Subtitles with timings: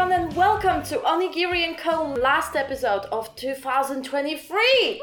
[0.00, 2.04] everyone, and welcome to Onigiri and Co.
[2.14, 5.02] last episode of 2023.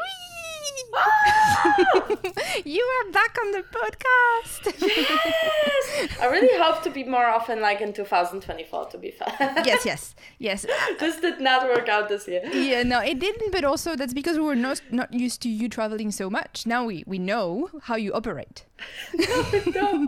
[0.95, 2.07] Ah!
[2.65, 4.81] you are back on the podcast.
[4.81, 8.85] yes, I really hope to be more often, like in 2024.
[8.85, 9.53] To be fair.
[9.65, 10.65] yes, yes, yes.
[10.99, 12.41] this did not work out this year.
[12.51, 13.51] Yeah, no, it didn't.
[13.51, 16.65] But also, that's because we were not not used to you traveling so much.
[16.65, 18.65] Now we we know how you operate.
[19.13, 20.07] no,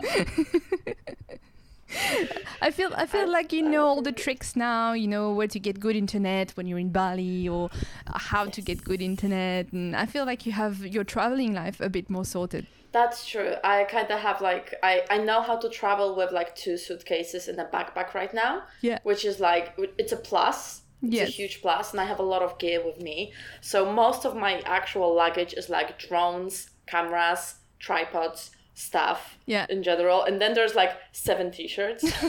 [2.62, 4.92] I feel I feel like you know all the tricks now.
[4.92, 7.70] You know where to get good internet when you're in Bali, or
[8.14, 9.72] how to get good internet.
[9.72, 12.66] And I feel like you have your traveling life a bit more sorted.
[12.92, 13.54] That's true.
[13.62, 17.48] I kind of have like I I know how to travel with like two suitcases
[17.48, 18.62] in a backpack right now.
[18.82, 18.98] Yeah.
[19.02, 20.82] Which is like it's a plus.
[21.02, 21.28] It's Yes.
[21.28, 23.32] a huge plus, and I have a lot of gear with me.
[23.62, 29.38] So most of my actual luggage is like drones, cameras, tripods, stuff.
[29.46, 29.66] Yeah.
[29.68, 32.04] In general, and then there's like seven t-shirts.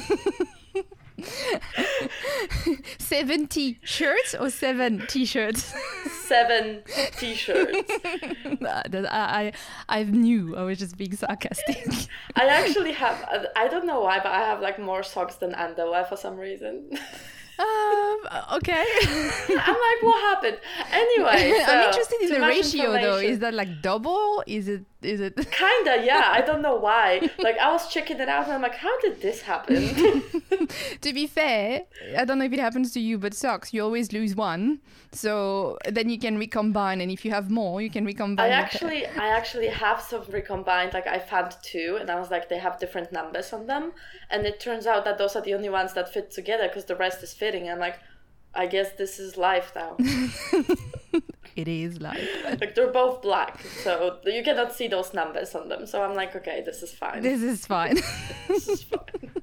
[2.97, 5.73] Seven t-shirts or seven t-shirts?
[6.25, 6.83] seven
[7.17, 7.91] t-shirts.
[8.61, 9.51] That I,
[9.89, 11.87] I I knew I was just being sarcastic.
[12.35, 13.47] I actually have.
[13.55, 16.89] I don't know why, but I have like more socks than underwear for some reason.
[17.59, 18.17] um,
[18.53, 18.85] okay.
[19.49, 20.57] I'm like, what happened?
[20.91, 23.17] Anyway, I'm interested in the ratio though.
[23.17, 24.43] Is that like double?
[24.47, 26.29] Is it is it Kinda, yeah.
[26.31, 27.29] I don't know why.
[27.39, 30.23] Like, I was checking it out, and I'm like, how did this happen?
[31.01, 31.83] to be fair,
[32.17, 34.79] I don't know if it happens to you, but socks, you always lose one.
[35.11, 38.49] So then you can recombine and if you have more, you can recombine.
[38.49, 40.93] I actually, I actually have some recombined.
[40.93, 43.93] Like, I found two, and I was like, they have different numbers on them,
[44.29, 46.95] and it turns out that those are the only ones that fit together because the
[46.95, 47.69] rest is fitting.
[47.69, 47.99] I'm like,
[48.53, 49.95] I guess this is life now.
[51.55, 52.27] it is life.
[52.43, 55.85] like, they're both black, so you cannot see those numbers on them.
[55.85, 57.21] So I'm like, okay, this is fine.
[57.21, 57.95] this is fine.
[58.47, 58.99] this is fine.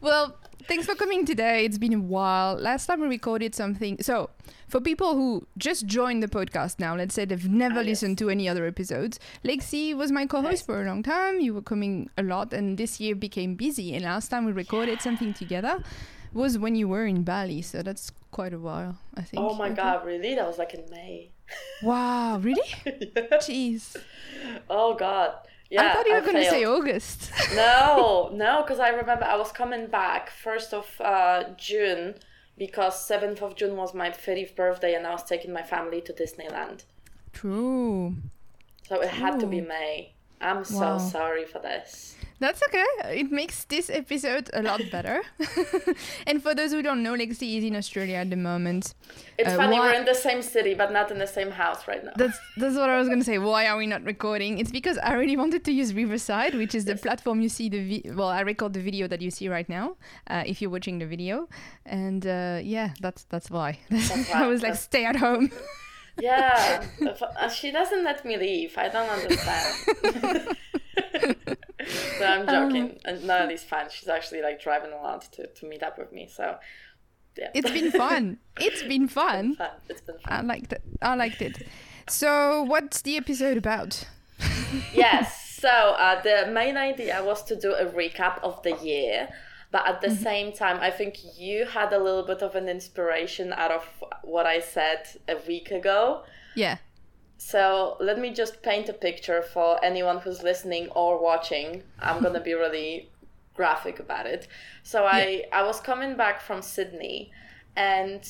[0.00, 0.34] Well,
[0.66, 1.64] thanks for coming today.
[1.66, 2.56] It's been a while.
[2.56, 3.98] Last time we recorded something.
[4.02, 4.30] So,
[4.66, 7.86] for people who just joined the podcast now, let's say they've never Ah, yes.
[8.02, 11.38] listened to any other episodes, Lexi was my co host for a long time.
[11.38, 13.94] You were coming a lot, and this year became busy.
[13.94, 15.82] And last time we recorded something together
[16.34, 17.62] was when you were in Bali.
[17.62, 19.42] So, that's quite a while, I think.
[19.42, 19.76] Oh my Okay.
[19.76, 20.34] god, really?
[20.34, 21.30] That was like in May.
[21.82, 22.62] Wow, really?
[23.46, 23.96] Jeez.
[24.70, 25.32] Oh god.
[25.70, 25.82] Yeah.
[25.90, 26.64] I thought you were going to say.
[26.64, 27.30] August.
[27.56, 32.14] no, no, because I remember I was coming back first of uh, June
[32.58, 36.12] because seventh of June was my 30th birthday, and I was taking my family to
[36.12, 36.84] Disneyland.
[37.32, 38.14] True.
[38.88, 40.14] So it had to be May.
[40.40, 40.98] I'm so Wow.
[40.98, 42.21] sorry for this.
[42.44, 42.88] That's okay.
[43.20, 45.18] It makes this episode a lot better.
[46.28, 48.84] and for those who don't know, Lexi is in Australia at the moment.
[49.38, 51.80] It's Uh, funny why- we're in the same city, but not in the same house
[51.90, 52.14] right now.
[52.22, 53.38] That's that's what I was gonna say.
[53.38, 54.52] Why are we not recording?
[54.62, 57.82] It's because I really wanted to use Riverside, which is the platform you see the
[57.90, 59.86] vi- well, I record the video that you see right now.
[60.32, 61.48] Uh, if you're watching the video,
[61.86, 63.70] and uh, yeah, that's that's why.
[63.90, 65.44] That's I was like, stay at home.
[66.20, 66.84] Yeah,
[67.40, 68.72] uh, she doesn't let me leave.
[68.76, 70.56] I don't understand.
[72.18, 72.98] so I'm joking.
[73.04, 73.86] and no, it's fine.
[73.90, 76.28] She's actually like driving a lot to, to meet up with me.
[76.32, 76.56] So
[77.36, 78.38] yeah, It's been fun.
[78.60, 79.56] It's been fun.
[79.56, 79.70] fun.
[79.88, 80.32] It's been fun.
[80.32, 80.82] I liked it.
[81.00, 81.66] I liked it.
[82.08, 84.06] So, what's the episode about?
[84.94, 85.38] yes.
[85.60, 89.28] So uh, the main idea was to do a recap of the year.
[89.70, 90.22] But at the Mm-hmm.
[90.22, 93.86] same time, I think you had a little bit of an inspiration out of
[94.22, 96.24] what I said a week ago.
[96.54, 96.76] Yeah.
[97.44, 101.82] So let me just paint a picture for anyone who's listening or watching.
[101.98, 103.10] I'm gonna be really
[103.54, 104.46] graphic about it.
[104.84, 107.32] So I I was coming back from Sydney,
[107.74, 108.24] and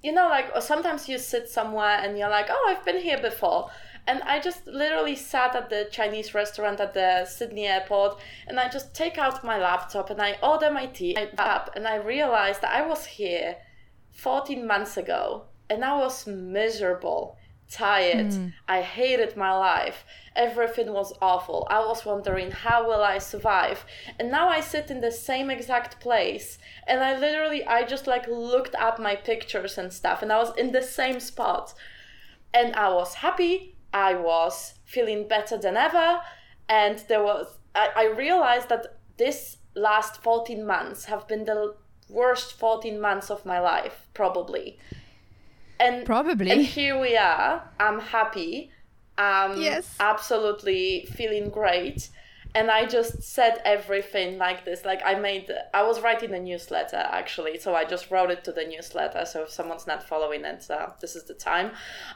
[0.00, 3.70] you know, like sometimes you sit somewhere and you're like, oh, I've been here before.
[4.06, 8.68] And I just literally sat at the Chinese restaurant at the Sydney airport and I
[8.68, 12.60] just take out my laptop and I order my tea I up and I realized
[12.60, 13.56] that I was here
[14.12, 17.38] 14 months ago and I was miserable,
[17.74, 18.32] tired.
[18.32, 18.48] Hmm.
[18.76, 19.98] I hated my life.
[20.36, 21.66] Everything was awful.
[21.70, 23.84] I was wondering how will I survive?
[24.18, 28.26] And now I sit in the same exact place and I literally I just like
[28.28, 31.74] looked up my pictures and stuff and I was in the same spot
[32.52, 33.54] and I was happy.
[34.10, 36.20] I was feeling better than ever,
[36.68, 37.46] and there was.
[37.76, 41.76] I, I realized that this last fourteen months have been the
[42.08, 44.78] worst fourteen months of my life, probably.
[45.84, 46.50] And Probably.
[46.50, 47.62] and here we are.
[47.78, 48.70] I'm happy.
[49.18, 49.94] I'm Yes.
[50.00, 52.10] absolutely feeling great.
[52.56, 54.84] And I just said everything like this.
[54.84, 58.52] Like I made, I was writing a newsletter actually, so I just wrote it to
[58.52, 59.24] the newsletter.
[59.26, 61.72] So if someone's not following it, uh, this is the time.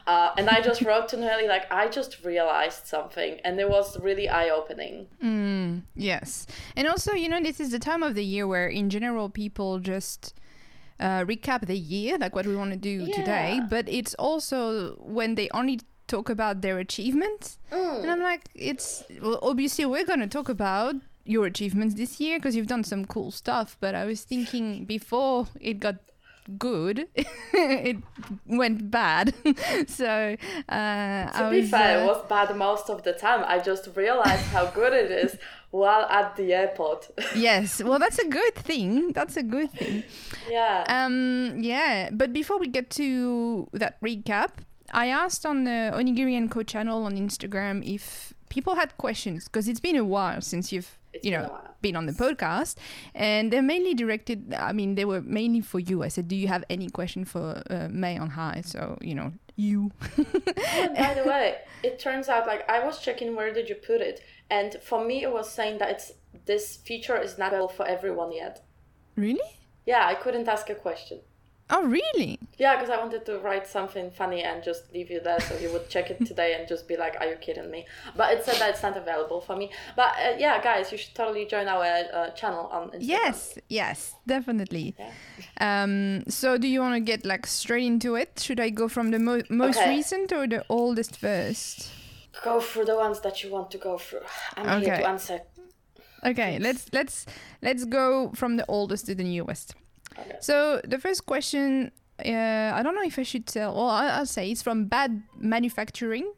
[0.07, 3.99] Uh, and I just wrote to Nelly like I just realized something, and it was
[3.99, 5.07] really eye opening.
[5.21, 6.47] Mm, yes.
[6.77, 9.79] And also, you know, this is the time of the year where, in general, people
[9.79, 10.33] just
[10.99, 15.35] uh, recap the year, like what we want to do today, but it's also when
[15.35, 17.57] they only talk about their achievements.
[17.71, 18.01] Mm.
[18.01, 22.39] And I'm like, it's well, obviously we're going to talk about your achievements this year
[22.39, 23.77] because you've done some cool stuff.
[23.79, 25.97] But I was thinking before it got
[26.57, 27.97] good, it
[28.45, 29.33] went bad.
[29.87, 30.35] so
[30.67, 33.43] uh, To I be was, fair, uh, it was bad most of the time.
[33.47, 35.37] I just realized how good it is
[35.71, 37.09] while at the airport.
[37.35, 39.11] yes, well, that's a good thing.
[39.13, 40.03] That's a good thing.
[40.49, 40.83] yeah.
[40.87, 44.49] Um, yeah, but before we get to that recap,
[44.91, 49.67] I asked on the Onigiri and Co channel on Instagram if people had questions because
[49.67, 51.75] it's been a while since you've It's you know while.
[51.81, 52.75] been on the podcast,
[53.13, 54.53] and they're mainly directed.
[54.57, 56.01] I mean, they were mainly for you.
[56.03, 59.91] I said, "Do you have any question for uh, MaiOnHigh?" So you know, you.
[60.17, 64.01] And by the way, it turns out like I was checking where did you put
[64.01, 66.11] it, and for me it was saying that it's
[66.45, 68.61] this feature is not available for everyone yet.
[69.15, 69.39] really?
[69.85, 71.19] Yeah, I couldn't ask a question.
[71.71, 72.39] Oh, really?
[72.57, 75.71] Yeah, because I wanted to write something funny and just leave you there so you
[75.71, 77.85] would check it today and just be like, "Are you kidding me?"
[78.17, 79.69] But it said that it's not available for me.
[79.95, 83.01] But uh, yeah, guys, you should totally join our uh, channel on Instagram.
[83.17, 84.95] Yes, yes, definitely.
[84.97, 85.11] Yeah.
[85.61, 88.39] Um, so do you want to get like straight into it?
[88.39, 89.89] Should I go from the mo- most Okay.
[89.89, 91.91] recent or the oldest first?
[92.43, 94.21] Go through the ones that you want to go through.
[94.55, 95.01] I'm here Okay.
[95.03, 95.41] to answer.
[96.25, 97.25] Okay, let's let's
[97.61, 99.75] let's go from the oldest to the newest.
[100.17, 100.37] Okay.
[100.41, 101.91] So the first question,
[102.25, 103.73] uh, I don't know if I should tell.
[103.73, 106.31] Well, I'll say it's from Bad Manufacturing.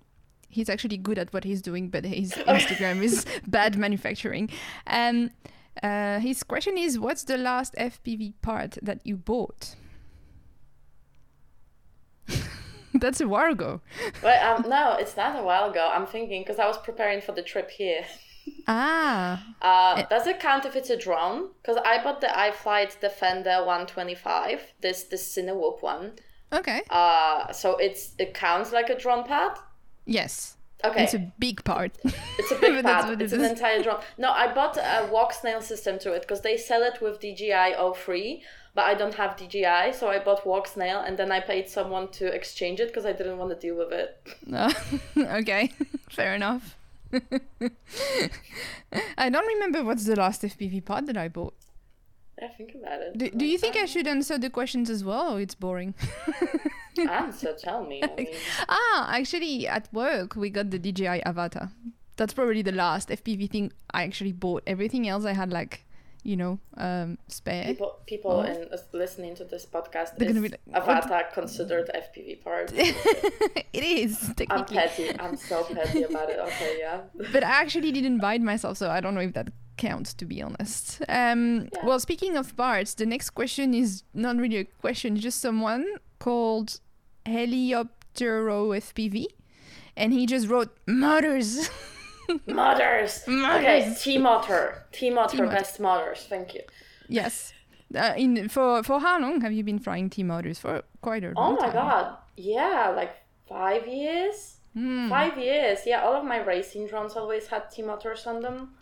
[0.49, 4.49] He's actually good at what he's doing, but his Instagram is Bad Manufacturing.
[4.85, 5.31] Um,
[5.81, 9.75] uh, his question is, what's the last FPV part that you bought?
[13.01, 13.81] That's a while ago.
[14.23, 15.89] Wait, um, no, it's not a while ago.
[15.93, 18.03] I'm thinking because I was preparing for the trip here.
[18.67, 21.49] Ah, Uh, does it count if it's a drone?
[21.61, 26.13] Because I bought the iFlight Defender 125, this this Cinewhoop one.
[26.53, 26.81] okay.
[26.89, 29.57] Uh, so it's it counts like a drone pad.
[30.05, 30.57] Yes.
[30.83, 31.91] Okay, It's a big part.
[32.39, 34.01] It's a big But that's It's it an entire drone.
[34.17, 38.41] No, I bought a Walksnail system to it because they sell it with DJI O3,
[38.73, 42.27] but I don't have DJI, so I bought Walksnail and then I paid someone to
[42.27, 44.17] exchange it because I didn't want to deal with it.
[44.53, 44.73] Uh,
[45.39, 45.71] okay,
[46.09, 46.77] fair enough.
[49.17, 51.55] I don't remember what's the last FPV pod that I bought.
[52.41, 53.17] I think about it.
[53.17, 55.93] Do, do you think I should answer the questions as well, it's boring?
[56.97, 57.53] answer?
[57.53, 58.01] Tell me.
[58.03, 58.27] I mean,
[58.67, 61.71] ah, actually, at work we got the DJI Avata.
[62.17, 64.63] That's probably the last FPV thing I actually bought.
[64.67, 65.85] Everything else I had like,
[66.23, 67.65] you know, um, spare.
[67.65, 68.41] people people Oh.
[68.41, 72.71] in, uh, listening to this podcast They're is gonna be like, "What?" Considered FPV part.
[72.75, 75.19] it is I'm petty.
[75.19, 76.39] I'm so petty about it.
[76.39, 77.01] Okay, yeah.
[77.33, 80.41] but I actually didn't buy myself, so I don't know if that counts to be
[80.43, 81.01] honest.
[81.09, 81.85] Um, Yeah.
[81.85, 85.85] Well, speaking of parts, the next question is not really a question, just someone
[86.19, 86.79] called
[87.25, 89.25] Helioptero FPV,
[89.97, 90.69] and he just wrote
[92.47, 93.23] motors.
[93.27, 93.55] Motors.
[93.57, 94.01] Okay, Motors.
[94.03, 94.83] T motor.
[94.91, 95.37] T motor.
[95.37, 95.51] T-motor.
[95.51, 96.25] Best motors.
[96.29, 96.61] Thank you.
[97.07, 97.53] yes.
[97.93, 100.57] Uh, in for for how long have you been flying T motors?
[100.59, 101.43] For quite a long time.
[101.45, 101.73] Oh my time.
[101.73, 102.17] god.
[102.37, 103.15] Yeah, like
[103.49, 104.55] five years.
[104.73, 105.09] Hmm.
[105.09, 105.79] Five years.
[105.85, 108.75] Yeah, all of my racing drones always had T motors on them.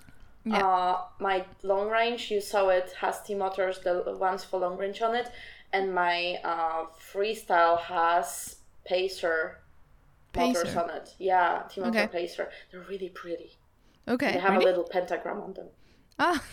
[0.45, 0.65] Yeah.
[0.65, 5.01] Uh, my long range, you saw it has T motors, the ones for long range
[5.01, 5.29] on it,
[5.73, 9.57] and my uh, freestyle has Pacer,
[10.31, 10.79] Pacer.
[10.79, 11.15] on it.
[11.17, 12.07] Yeah, T motor Okay.
[12.07, 12.49] Pacer.
[12.71, 13.57] They're really pretty.
[14.07, 14.33] Okay.
[14.33, 14.65] They have really?
[14.65, 15.67] a little pentagram on them.
[16.17, 16.43] Ah.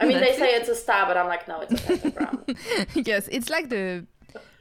[0.00, 2.44] I mean, they say it's a star, but I'm like, no, it's a pentagram.
[2.94, 4.06] yes, it's like the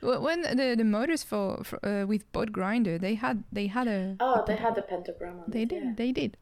[0.02, 4.16] when the the motors for, for uh, with boat grinder they had they had a
[4.20, 5.70] oh, they had the pentagram on they it.
[5.70, 5.94] did yeah.
[5.96, 6.38] they did.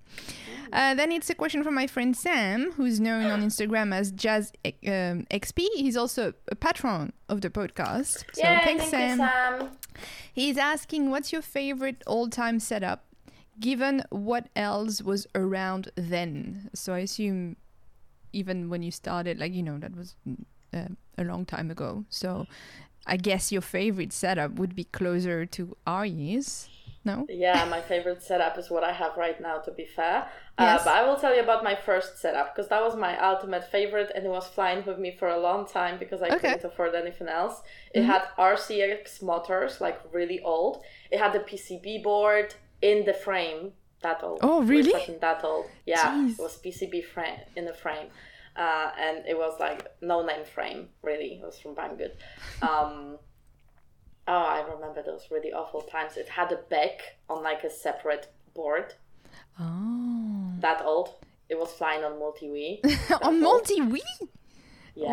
[0.73, 4.51] Uh, then it's a question from my friend Sam, who's known on Instagram as Jazz
[4.65, 5.67] um, XP.
[5.75, 8.23] He's also a patron of the podcast.
[8.33, 9.19] So Yay, thanks, thank Sam.
[9.19, 9.69] you, Sam.
[10.33, 13.05] He's asking, "What's your favorite old-time setup,
[13.59, 17.57] given what else was around then?" So I assume,
[18.31, 22.05] even when you started, like you know, that was mm, uh, a long time ago.
[22.09, 22.47] So
[23.05, 26.69] I guess your favorite setup would be closer to our years.
[27.03, 27.25] No.
[27.29, 30.27] Yeah, my favorite setup is what I have right now, to be fair.
[30.59, 30.81] Yes.
[30.81, 33.63] Uh, but I will tell you about my first setup because that was my ultimate
[33.71, 36.37] favorite and it was flying with me for a long time because I Okay.
[36.53, 37.63] couldn't afford anything else.
[37.95, 38.05] It Mhm.
[38.05, 40.83] had RCX motors, like really old.
[41.09, 42.53] It had the PCB board
[42.83, 44.39] in the frame, that old.
[44.43, 44.93] Oh, really?
[45.21, 45.65] that old.
[45.87, 46.33] Yeah, Jeez.
[46.33, 48.09] it was PCB frame in the frame.
[48.55, 51.39] Uh, and it was like no name frame, really.
[51.41, 52.11] It was from Banggood.
[52.61, 53.17] Um,
[54.27, 56.15] Oh, I remember those really awful times.
[56.15, 58.93] It had a back on like a separate board.
[59.59, 60.53] Oh.
[60.59, 61.15] That old.
[61.49, 63.21] It was flying on MultiWii.
[63.23, 63.99] on multi Wii.
[64.95, 65.07] Yeah,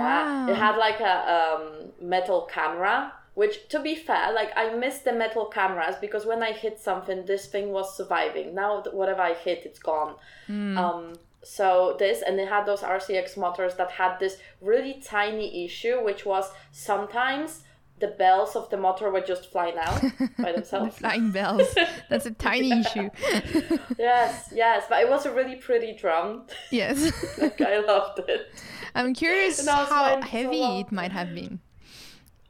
[0.47, 0.51] Wow.
[0.53, 3.13] it had like a um, metal camera.
[3.35, 7.25] Which, to be fair, like I missed the metal cameras because when I hit something,
[7.25, 8.55] this thing was surviving.
[8.55, 10.17] Now, whatever I hit, it's gone.
[10.49, 16.03] Um, so this, and they had those RCX motors that had this really tiny issue,
[16.05, 17.63] which was sometimes
[18.01, 20.01] the bells of the motor would just fly out
[20.39, 20.99] by The themselves.
[20.99, 21.75] flying bells.
[22.09, 23.11] That's a tiny issue.
[23.99, 26.47] yes, yes, but it was a really pretty drum.
[26.71, 27.11] yes.
[27.39, 28.53] like I loved it.
[28.95, 31.61] I'm curious And I was how flying so heavy it might have been.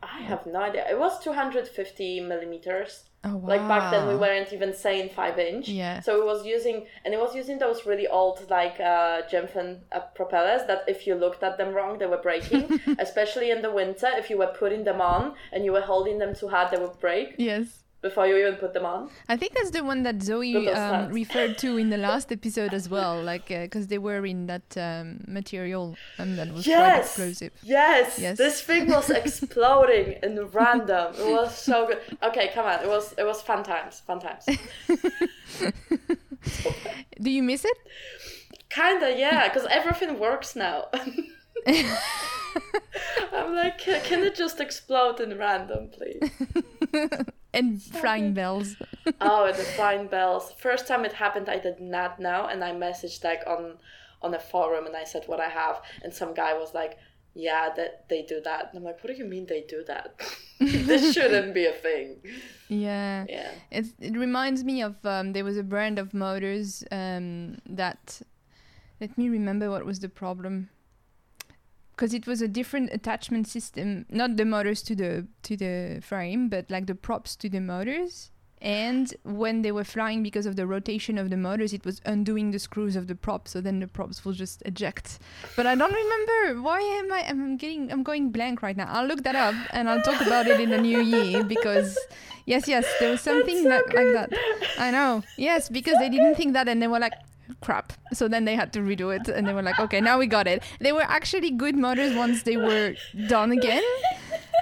[0.02, 0.86] I have no idea.
[0.90, 3.04] It was 250 millimeters.
[3.24, 3.48] Oh wow.
[3.48, 5.68] Like back then, we weren't even saying five inch.
[5.68, 6.00] Yeah.
[6.00, 10.00] So it was using, and it was using those really old like uh, Gemfan uh,
[10.14, 12.80] propellers that if you looked at them wrong, they were breaking.
[12.98, 16.34] Especially in the winter, if you were putting them on and you were holding them
[16.34, 17.84] too hard, they would break Yes.
[18.00, 19.10] Before you even put them on.
[19.28, 22.88] I think that's the one that Zoe um, referred to in the last episode as
[22.88, 27.06] well, like because they were in that um, material and that was quite Yes.
[27.06, 27.52] explosive.
[27.62, 28.18] Yes.
[28.18, 28.38] Yes.
[28.38, 31.14] This thing was exploding in random.
[31.18, 31.98] It was so good.
[32.22, 32.80] Okay, come on.
[32.84, 34.00] It was it was fun times.
[34.06, 34.44] Fun times.
[37.20, 37.76] Do you miss it?
[38.70, 40.86] Kinda, yeah, because everything works now.
[43.32, 46.30] I'm like, can, can it just explode in random, please?
[47.54, 48.76] and flying bells.
[49.20, 50.52] oh, the flying bells.
[50.58, 53.78] First time it happened, I did not know, and I messaged like on
[54.20, 56.98] on a forum, and I said what I have, and some guy was like,
[57.34, 60.20] "Yeah, that they do that." And I'm like, "What do you mean they do that?
[60.58, 62.16] this shouldn't be a thing."
[62.68, 63.24] Yeah.
[63.28, 63.50] Yeah.
[63.70, 68.20] It's, it reminds me of um, there was a brand of motors um, that
[69.00, 70.68] let me remember what was the problem
[71.98, 76.48] because it was a different attachment system not the motors to the to the frame
[76.48, 78.30] but like the props to the motors.
[78.60, 82.50] And when they were flying because of the rotation of the motors it was undoing
[82.50, 85.18] the screws of the props so then the props will just eject.
[85.56, 86.62] But i don't remember.
[86.62, 88.88] Why am i i'm getting i'm going blank right now.
[88.88, 91.98] I'll look that up and i'll talk about it in the new year because
[92.46, 94.30] yes yes there was something so that, like that.
[94.78, 95.24] I know.
[95.36, 97.18] Yes because they didn't think that and they were like
[97.60, 97.92] crap.
[98.12, 100.46] So then they had to redo it and they were like okay now we got
[100.46, 100.62] it.
[100.80, 102.94] They were actually good motors once they were
[103.28, 103.82] done again.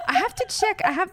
[0.09, 0.81] I have to check.
[0.85, 1.11] I have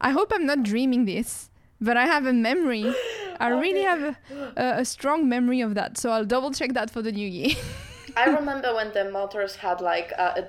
[0.00, 2.94] i hope i'm not dreaming this but i have a memory.
[3.38, 4.16] I really have a,
[4.56, 7.54] a, a strong memory of that so i'll double check that for the new year.
[8.16, 10.44] I remember when the motors had like uh, a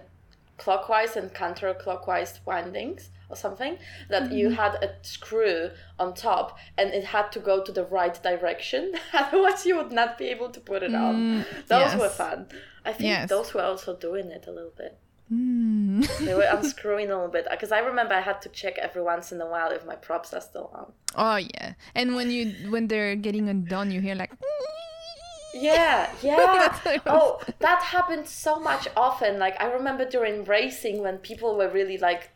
[0.57, 3.77] clockwise and counterclockwise windings or something
[4.09, 5.69] that you had a screw
[5.99, 10.17] on top and it had to go to the right direction otherwise you would not
[10.17, 12.47] be able to put it on those were fun
[12.85, 13.29] i think Yes.
[13.29, 14.97] those were also doing it a little bit
[15.29, 16.07] Mm.
[16.25, 19.33] they were unscrewing a little bit because i remember i had to check every once
[19.33, 22.87] in a while if my props are still on oh yeah and when you when
[22.87, 24.31] they're getting undone you hear like
[25.53, 26.35] Yeah, yeah.
[26.37, 27.21] That's what it was.
[27.21, 29.39] oh, that happened so much often.
[29.39, 32.29] Like I remember during racing when people were really like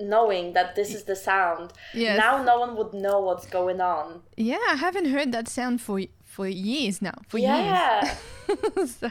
[0.00, 1.72] knowing that this is the sound.
[1.94, 2.18] Yes.
[2.18, 4.22] Now no one would know what's going on.
[4.36, 8.16] yeah i haven't heard that sound for for years now for yeah.
[8.48, 9.10] years so,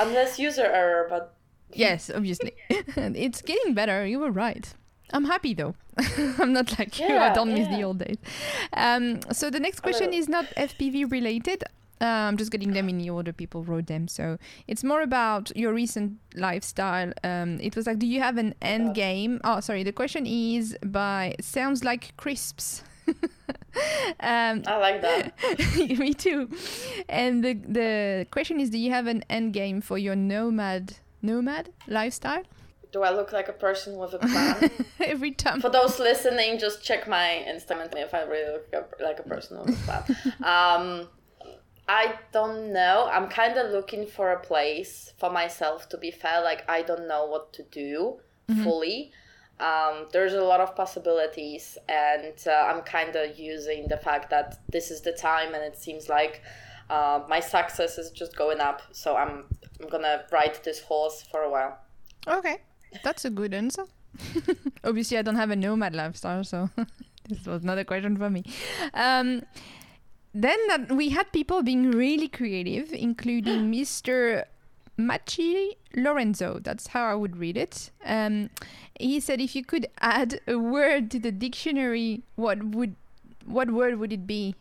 [0.00, 1.34] Unless user error, but
[1.72, 4.74] yes obviously it's getting better you were right
[5.12, 5.74] i'm happy though
[6.38, 8.18] i'm not like you i don't miss the old days
[8.72, 11.64] um so the next question is not fpv related
[12.00, 14.08] uh, I'm just getting them in the order people wrote them.
[14.08, 17.12] So it's more about your recent lifestyle.
[17.24, 19.40] Um, it was like, do you have an end game?
[19.44, 19.82] Oh, sorry.
[19.82, 22.82] The question is by Sounds Like Crisps.
[24.20, 25.32] um, I like that.
[25.76, 26.50] Me too.
[27.08, 31.70] And the the question is, do you have an end game for your nomad nomad
[31.86, 32.42] lifestyle?
[32.92, 34.70] Do I look like a person with a plan?
[35.00, 35.60] Every time.
[35.60, 39.70] For those listening, just check my Instagram if I really look like a person with
[39.70, 40.04] a plan.
[40.42, 41.08] Um,
[41.88, 43.08] I don't know.
[43.12, 45.88] I'm kind of looking for a place for myself.
[45.90, 48.18] To be fair, like I don't know what to do
[48.62, 49.12] fully.
[49.58, 54.60] Um, there's a lot of possibilities, and uh, I'm kind of using the fact that
[54.68, 56.42] this is the time, and it seems like
[56.90, 58.82] uh, my success is just going up.
[58.92, 59.44] So I'm
[59.80, 61.78] I'm gonna ride this horse for a while.
[62.26, 62.58] Okay,
[63.02, 63.84] that's a good answer.
[64.84, 66.68] Obviously, I don't have a nomad lifestyle, so
[67.28, 68.44] this was not a question for me.
[68.92, 69.42] Um,
[70.42, 74.44] then that we had people being really creative, including Mr.
[74.96, 76.58] Machi Lorenzo.
[76.58, 77.90] That's how I would read it.
[78.04, 78.50] Um,
[78.98, 82.96] he said, if you could add a word to the dictionary, what would
[83.44, 84.56] what word would it be?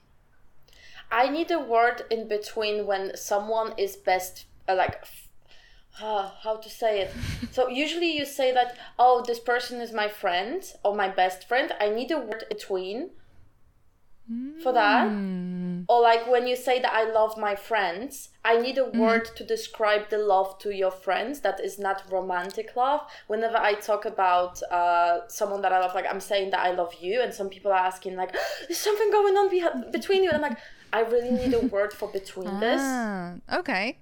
[1.12, 5.03] I need a word in between when someone is best, uh, like,
[6.01, 7.13] uh, how to say it.
[7.51, 11.74] so usually you say that, oh, this person is my friend or my best friend.
[11.79, 13.12] I need a word between
[14.62, 15.08] for that.
[15.08, 15.86] Mm.
[15.88, 19.44] Or like when you say that I love my friends, I need a word to
[19.44, 23.01] describe the love to your friends that is not romantic love.
[23.27, 26.96] Whenever I talk about uh, someone that I love, like I'm saying that I love
[27.00, 28.36] you, and some people are asking like,
[28.67, 30.60] "There's something going on behi- between you," and I'm like,
[30.91, 32.82] I really need a word for between this.
[32.82, 33.98] Ah, okay.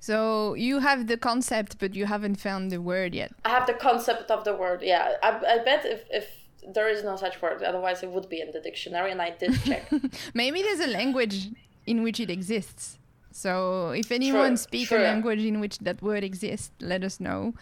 [0.00, 3.32] So you have the concept, but you haven't found the word yet.
[3.44, 4.80] I have the concept of the word.
[4.82, 8.40] Yeah, I, I bet if if there is no such word, otherwise it would be
[8.40, 9.90] in the dictionary, and I did check.
[10.34, 11.48] Maybe there's a language
[11.86, 12.98] in which it exists.
[13.32, 17.54] So if anyone speaks a language in which that word exists, let us know.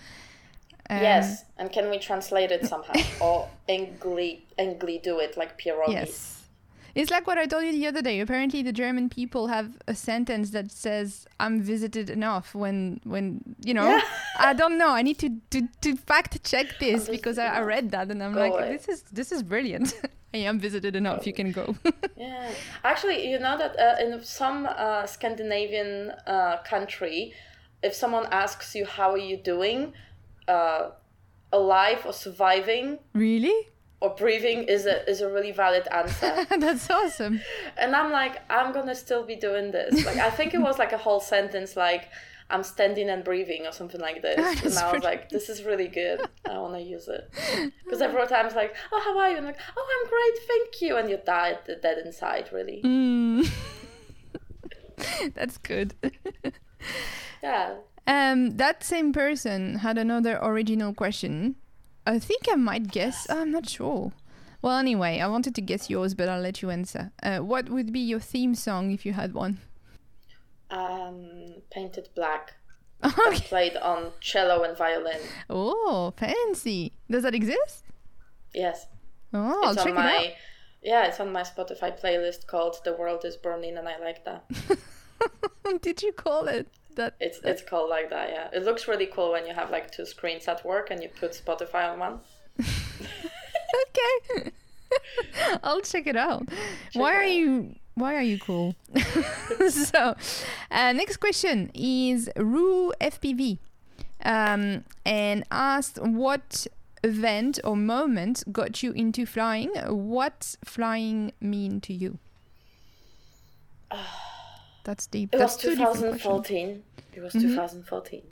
[0.91, 5.93] Um, yes, and can we translate it somehow or Engli Engli do it like pierogi?
[5.93, 6.38] Yes.
[6.99, 8.19] It's like what I told you the other day.
[8.21, 13.27] Apparently, the German people have a sentence that says "I'm visited enough." When, when
[13.65, 14.01] you know, Yeah.
[14.51, 14.91] I don't know.
[15.01, 18.35] I need to to, to fact check this because I, I read that and I'm
[18.35, 18.69] Go like, away.
[18.77, 19.95] this is this is brilliant.
[20.35, 21.27] I am visited enough.
[21.27, 21.67] You can go.
[22.19, 22.51] Yeah,
[22.83, 27.33] actually, you know that uh, in some uh, Scandinavian uh, country,
[27.83, 29.93] if someone asks you how are you doing,
[30.49, 30.91] uh,
[31.53, 33.69] alive or surviving really?
[34.01, 36.47] Or breathing is a is a really valid answer.
[36.59, 37.41] That's awesome.
[37.77, 40.05] and I'm like, I'm gonna still be doing this.
[40.07, 42.09] Like, I think it was like a whole sentence like.
[42.51, 44.37] I'm standing and breathing, or something like this.
[44.63, 46.23] That's and I was like, "This is really good.
[46.49, 47.31] I want to use it."
[47.85, 50.49] Because every time it's like, "Oh, how are you?" And I'm like, "Oh, I'm great,
[50.49, 52.81] thank you." And you're die dead inside, really.
[52.83, 53.51] Mm.
[55.35, 55.93] That's good.
[57.43, 57.75] Yeah.
[58.07, 61.57] Um, that same person had another original question.
[62.09, 63.27] I think I might guess.
[63.29, 64.13] I'm not sure.
[64.63, 67.13] Well, anyway, I wanted to guess yours, but I'll let you answer.
[67.23, 69.59] Uh, what would be your theme song if you had one?
[70.71, 72.55] Um, painted black.
[73.05, 73.39] Okay.
[73.41, 75.21] Played on cello and violin.
[75.49, 76.93] Oh, fancy.
[77.09, 77.85] Does that exist?
[78.53, 78.87] Yes.
[79.33, 80.23] Oh, I'll it's check on it out.
[80.23, 80.35] my
[80.83, 84.51] yeah, it's on my Spotify playlist called "The World Is Burning," and I like that.
[85.83, 86.67] Did you call it
[86.99, 87.15] that?
[87.19, 88.29] It's it's called like that.
[88.31, 91.09] Yeah, it looks really cool when you have like two screens at work and you
[91.09, 92.21] put Spotify on one.
[92.61, 94.53] okay.
[95.65, 96.49] I'll check it out.
[96.93, 97.31] why it are out.
[97.31, 98.77] you why are you cool?
[99.69, 100.15] so,
[100.71, 103.59] uh, next question is Rue FPV,
[104.25, 106.67] um, and asked what
[107.03, 109.71] event or moment got you into flying.
[109.89, 112.19] What flying mean to you?
[114.89, 115.35] That's deep.
[115.35, 116.23] It That's was two different questions.
[116.23, 116.83] 2014.
[117.13, 118.23] It was 2014.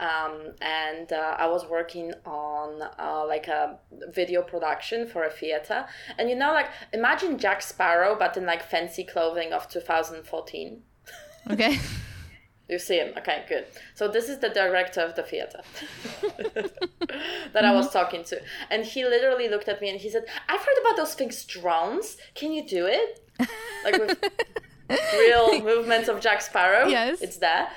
[0.00, 3.78] Um, and uh, I was working on uh, like a
[4.10, 5.86] video production for a theater.
[6.18, 10.82] And you know, like imagine Jack Sparrow, but in like fancy clothing of 2014.
[11.50, 11.78] Okay.
[12.66, 13.12] You see him.
[13.18, 13.66] Okay, good.
[13.94, 15.60] So this is the director of the theater
[17.52, 18.40] that I was talking to,
[18.70, 22.16] and he literally looked at me and he said, "I've heard about those things, drones.
[22.34, 23.20] Can you do it?
[23.84, 24.18] Like with
[24.90, 26.86] real movements of Jack Sparrow?
[26.88, 27.20] Yes.
[27.22, 27.68] it's there."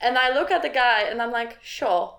[0.00, 2.18] And I look at the guy and I'm like, "Sure."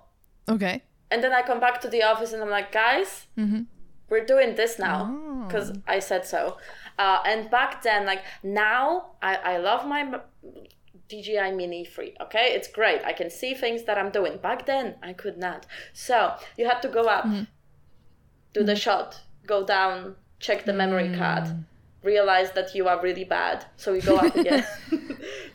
[0.50, 0.84] Okay.
[1.12, 3.66] And then I come back to the office and I'm like, "Guys, Mhm.
[4.10, 5.46] we're doing this now Oh.
[5.46, 6.58] because I said so."
[6.98, 10.02] Uh, and back then, like now, I I love my
[11.10, 12.16] DJI Mini 3.
[12.22, 13.02] Okay, it's great.
[13.04, 14.38] I can see things that I'm doing.
[14.38, 15.66] Back then, I could not.
[15.94, 17.26] So you had to go up,
[18.54, 21.46] do the shot, go down, check the memory card,
[22.04, 23.66] realize that you are really bad.
[23.78, 24.66] So we go up again.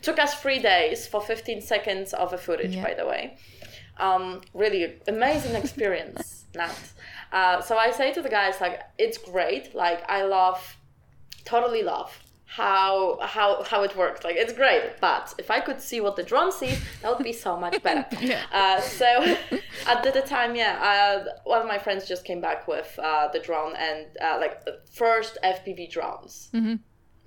[0.02, 2.84] Took us three days for 15 seconds of a footage, Yeah.
[2.84, 3.36] by the way.
[3.98, 6.74] Um, really amazing experience, Nat.
[7.32, 9.74] Uh, so I say to the guys, like, it's great.
[9.74, 10.76] Like, I love,
[11.44, 14.24] totally love how how how it works.
[14.24, 14.82] Like, it's great.
[15.00, 18.06] But if I could see what the drone sees, that would be so much better.
[18.20, 18.42] Yeah.
[18.50, 19.06] Uh, so
[19.86, 23.38] at the time, yeah, uh, one of my friends just came back with uh, the
[23.38, 26.48] drone and uh, like the first FPV drones.
[26.54, 26.76] Mm-hmm.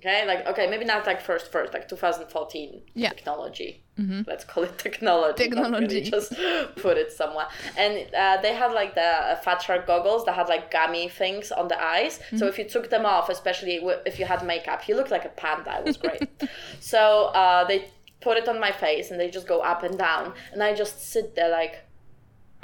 [0.04, 3.10] Okay, like okay, maybe not like first first, like 2014 Yeah.
[3.10, 3.84] technology.
[4.26, 5.44] Let's call it technology.
[5.44, 6.00] Technology.
[6.16, 6.32] just
[6.76, 7.46] put it somewhere.
[7.76, 11.52] And uh, they had like the uh, Fat Shark goggles that had like gummy things
[11.52, 12.18] on the eyes.
[12.36, 15.24] So if you took them off, especially w- if you had makeup, you looked like
[15.24, 15.78] a panda.
[15.78, 16.28] It was great.
[16.80, 17.88] so uh, they
[18.20, 21.00] put it on my face and they just go up and down, and I just
[21.12, 21.74] sit there like,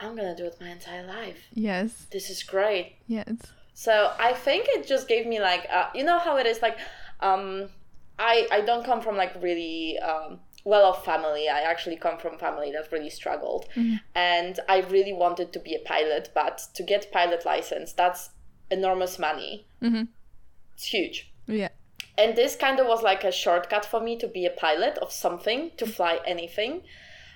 [0.00, 1.38] I'm gonna do it my entire life.
[1.52, 2.06] Yes.
[2.10, 2.96] This is great.
[3.06, 3.28] Yes.
[3.74, 6.78] So I think it just gave me like uh, you know how it is like
[7.20, 7.68] um
[8.18, 11.48] I I don't come from like really um well off family.
[11.48, 13.66] I actually come from family that really struggled.
[14.14, 18.30] And I really wanted to be a pilot, but to get pilot license, that's
[18.70, 19.66] enormous money.
[19.80, 20.08] Mhm.
[20.74, 21.32] It's huge.
[21.46, 21.70] Yeah.
[22.18, 25.12] And this kind of was like a shortcut for me to be a pilot of
[25.12, 26.82] something, to fly anything.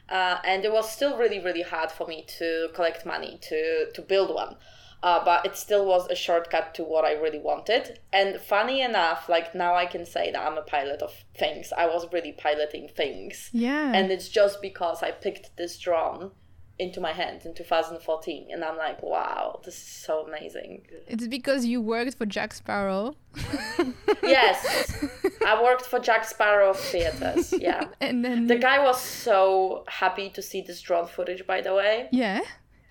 [0.08, 4.02] Uh, and it was still really, really hard for me to collect money to, to
[4.02, 4.56] build one.
[5.02, 7.98] Uh, but it still was a shortcut to what I really wanted.
[8.12, 11.72] And funny enough, like now I can say that I'm a pilot of things.
[11.76, 13.50] I was really piloting things.
[13.52, 13.92] Yeah.
[13.92, 16.30] And it's just because I picked this drone
[16.78, 21.64] into my hand in 2014 and i'm like wow this is so amazing it's because
[21.64, 23.14] you worked for jack sparrow
[24.22, 25.04] yes
[25.46, 30.40] i worked for jack sparrow theaters yeah and then the guy was so happy to
[30.40, 32.40] see this drone footage by the way yeah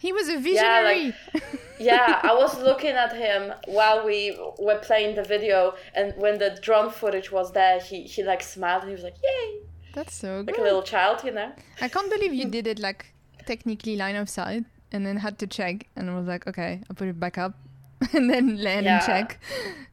[0.02, 1.04] he was a visionary.
[1.06, 1.44] Yeah, like,
[1.80, 6.50] yeah, I was looking at him while we were playing the video, and when the
[6.62, 9.60] drone footage was there, he he like smiled and he was like, "Yay!"
[9.94, 10.52] That's so like good.
[10.54, 11.52] Like a little child, you know.
[11.82, 12.52] I can't believe you hmm.
[12.58, 13.14] did it like
[13.46, 16.96] technically line of sight and then had to check and I was like, okay, I'll
[16.96, 17.54] put it back up
[18.14, 18.98] and then land Yeah.
[18.98, 19.40] and check.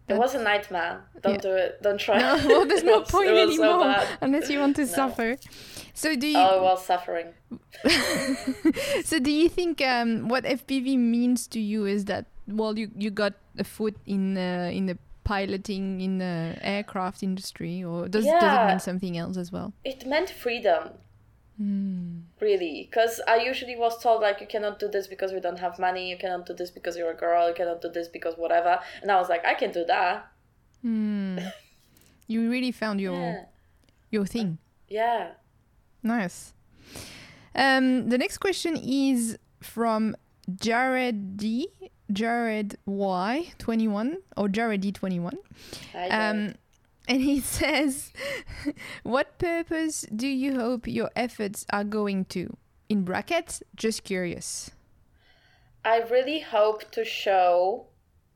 [0.08, 1.04] It was a nightmare.
[1.22, 1.40] Don't Yeah.
[1.40, 1.82] do it.
[1.82, 2.18] Don't try.
[2.18, 4.88] No, well, there's no was- point it was so anymore unless you want to No.
[5.00, 5.36] suffer.
[5.98, 6.38] So do you?
[6.38, 7.34] Oh, was suffering.
[9.04, 13.10] so do you think um, what FPV means to you is that well, you you
[13.10, 18.54] got a foot in uh, in the piloting in the aircraft industry, or does does
[18.58, 19.72] it mean something else as well?
[19.84, 20.82] It meant freedom,
[21.58, 22.20] Hmm.
[22.40, 22.86] really.
[22.88, 26.08] Because I usually was told like you cannot do this because we don't have money.
[26.10, 27.48] You cannot do this because you're a girl.
[27.48, 28.78] You cannot do this because whatever.
[29.02, 30.30] And I was like, I can do that.
[30.82, 31.38] Hmm.
[32.28, 33.44] you really found your Yeah.
[34.10, 34.58] your thing.
[34.88, 35.32] Yeah.
[36.02, 36.54] Nice.
[37.54, 40.16] Um, the next question is from
[40.54, 41.68] Jared D.
[42.10, 43.52] Jared Y.
[43.58, 44.92] 21 or Jared D.
[44.92, 45.36] 21.
[45.94, 46.54] I Um,
[47.06, 48.12] and he says,
[49.02, 52.56] What purpose do you hope your efforts are going to?
[52.88, 54.70] In brackets, just curious.
[55.84, 57.86] I really hope to show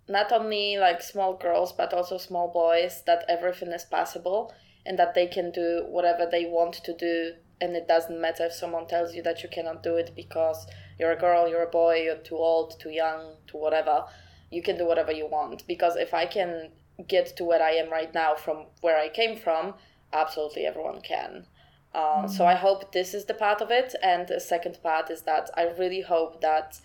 [0.09, 4.53] not only like small girls but also small boys that everything is possible
[4.85, 8.53] and that they can do whatever they want to do and it doesn't matter if
[8.53, 10.67] someone tells you that you cannot do it because
[10.99, 14.05] you're a girl, you're a boy, you're too old, too young, too whatever.
[14.51, 16.71] You can do whatever you want because if I can
[17.15, 19.75] get to where I am right now from where I came from,
[20.13, 21.47] absolutely everyone can.
[21.95, 25.23] Uh, So I hope this is the part of it, and the second part is
[25.23, 26.81] that I really hope that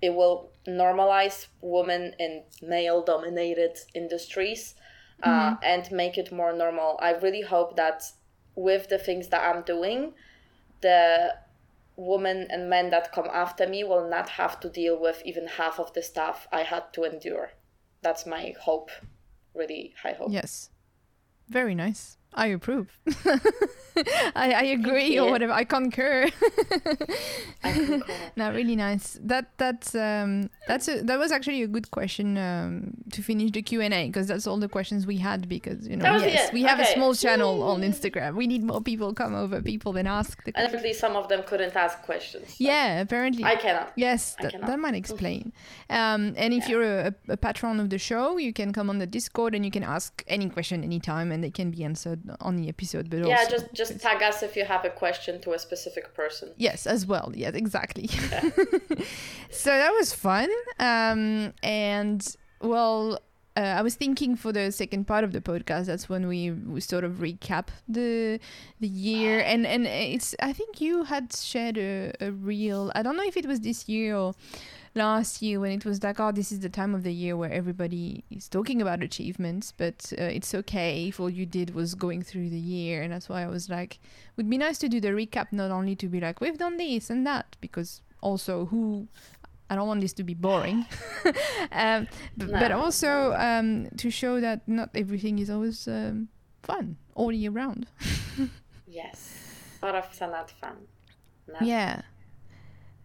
[0.00, 4.74] it will normalize women in male-dominated industries
[5.22, 6.98] uh, and make it more normal.
[7.08, 8.12] I really hope that
[8.58, 10.12] with the things that I'm doing,
[10.80, 11.36] the
[11.96, 15.78] women and men that come after me will not have to deal with even half
[15.78, 17.50] of the stuff I had to endure.
[18.02, 18.90] That's my hope,
[19.54, 20.30] really high hope.
[20.30, 20.70] Yes.
[21.48, 22.17] Very nice.
[22.34, 22.96] I approve.
[24.36, 25.52] I, I agree or whatever.
[25.52, 26.28] I concur.
[27.64, 28.14] I concur.
[28.36, 29.18] no, really nice.
[29.22, 33.62] That that's um that's a, that was actually a good question um to finish the
[33.62, 36.52] Q and A because that's all the questions we had because you know yes end.
[36.52, 38.36] we have a small channel on Instagram.
[38.36, 40.68] We need more people come over, people then ask the And questions.
[40.74, 42.48] apparently, some of them couldn't ask questions.
[42.50, 43.42] so Yeah, apparently.
[43.44, 43.92] I cannot.
[43.96, 44.66] Yes, I that, cannot.
[44.68, 45.52] that might explain.
[45.90, 46.70] Um, and if Yeah.
[46.70, 49.70] you're a, a patron of the show, you can come on the Discord and you
[49.72, 53.10] can ask any question anytime, and they can be answered on the episode.
[53.10, 56.14] But Yeah, also, just just tag us if you have a question to a specific
[56.14, 56.52] person.
[56.56, 57.32] Yes, as well.
[57.34, 58.06] Yes, exactly.
[59.50, 60.50] so that was fun.
[60.78, 62.26] Um, and
[62.60, 63.18] well,
[63.58, 66.80] uh, I was thinking for the second part of the podcast, that's when we, we
[66.80, 68.38] sort of recap the
[68.78, 73.16] the year, and and it's I think you had shared a, a real I don't
[73.16, 74.34] know if it was this year or
[74.94, 77.52] last year when it was like oh this is the time of the year where
[77.52, 82.22] everybody is talking about achievements but uh, it's okay if all you did was going
[82.22, 83.98] through the year and that's why i was like
[84.36, 87.10] would be nice to do the recap not only to be like we've done this
[87.10, 89.06] and that because also who
[89.70, 90.86] i don't want this to be boring
[91.72, 92.80] um, but No.
[92.80, 96.28] also um, to show that not everything is always um,
[96.62, 97.86] fun all year round
[98.90, 99.34] Yes.
[99.82, 100.76] A lot of not fun.
[101.46, 102.02] Not yeah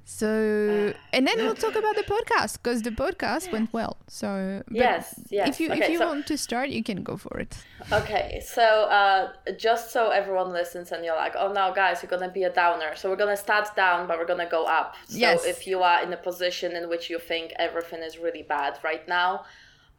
[0.06, 5.20] so and then we'll talk about the podcast because the podcast went well so Yes,
[5.30, 5.48] yes.
[5.48, 7.56] if you if you so- want to start you can go for it
[7.92, 12.32] Okay, so uh, just so everyone listens and you're like, oh no, guys, you're gonna
[12.32, 12.96] be a downer.
[12.96, 14.96] So we're gonna start down, but we're gonna go up.
[15.10, 15.44] So Yes.
[15.46, 19.06] if you are in a position in which you think everything is really bad right
[19.06, 19.44] now,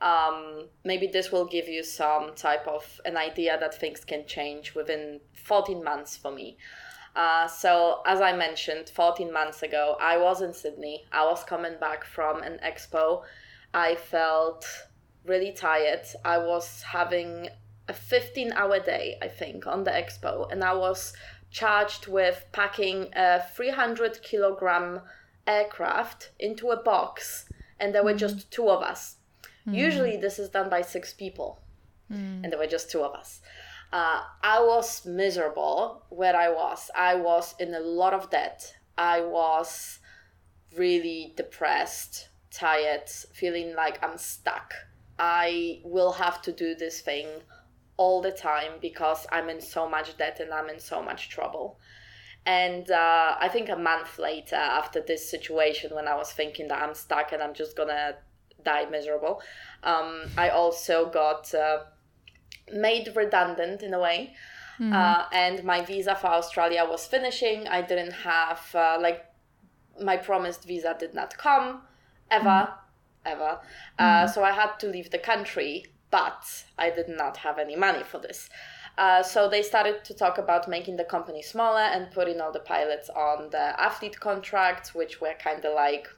[0.00, 4.74] um, maybe this will give you some type of an idea that things can change
[4.74, 6.56] within 14 months for me.
[7.16, 11.04] Uh, so as I mentioned, 14 months ago, I was in Sydney.
[11.12, 13.22] I was coming back from an expo.
[13.72, 14.66] I felt
[15.24, 16.06] really tired.
[16.24, 17.48] I was having
[17.88, 21.12] a 15 hour day, I think, on the expo, and I was
[21.50, 25.00] charged with packing a 300 kilogram
[25.46, 27.46] aircraft into a box,
[27.78, 28.18] and there were mm.
[28.18, 29.16] just two of us.
[29.68, 29.76] Mm.
[29.76, 31.60] Usually, this is done by six people,
[32.10, 32.42] mm.
[32.42, 33.40] and there were just two of us.
[33.94, 36.90] Uh, I was miserable where I was.
[36.96, 38.74] I was in a lot of debt.
[38.98, 40.00] I was
[40.76, 44.74] really depressed, tired, feeling like I'm stuck.
[45.16, 47.28] I will have to do this thing
[47.96, 51.78] all the time because I'm in so much debt and I'm in so much trouble.
[52.44, 56.82] And uh, I think a month later, after this situation, when I was thinking that
[56.82, 58.16] I'm stuck and I'm just gonna
[58.60, 59.40] die miserable,
[59.84, 61.84] um, I also got uh,
[62.72, 64.34] made redundant in a way.
[64.80, 64.92] Mm-hmm.
[64.92, 67.68] Uh, and my visa for Australia was finishing.
[67.68, 69.24] I didn't have, uh, like,
[70.02, 71.82] my promised visa did not come
[72.30, 72.72] ever, mm-hmm.
[73.26, 73.60] ever.
[73.98, 74.32] Uh, mm-hmm.
[74.32, 78.18] So I had to leave the country, but I did not have any money for
[78.18, 78.48] this.
[78.96, 82.60] Uh, so they started to talk about making the company smaller and putting all the
[82.60, 86.08] pilots on the athlete contracts, which were kind of like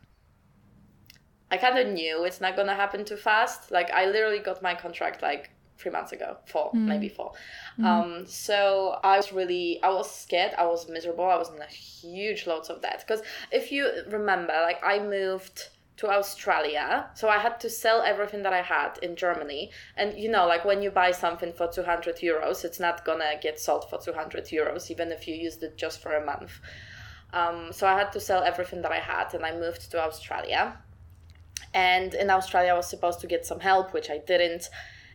[1.51, 3.71] I kind of knew it's not gonna happen too fast.
[3.71, 6.79] Like I literally got my contract like three months ago, 4 mm.
[6.79, 7.33] maybe 4
[7.79, 7.85] mm.
[7.85, 10.53] Um, so I was really, I was scared.
[10.57, 11.25] I was miserable.
[11.25, 15.69] I was in a huge loads of debt because if you remember, like I moved
[15.97, 17.09] to Australia.
[17.15, 19.71] So I had to sell everything that I had in Germany.
[19.97, 23.59] And you know, like when you buy something for 200 euros, it's not gonna get
[23.59, 26.61] sold for 200 euros, even if you used it just for a month.
[27.33, 30.79] Um, so I had to sell everything that I had and I moved to Australia.
[31.73, 34.69] And in Australia, I was supposed to get some help, which I didn't.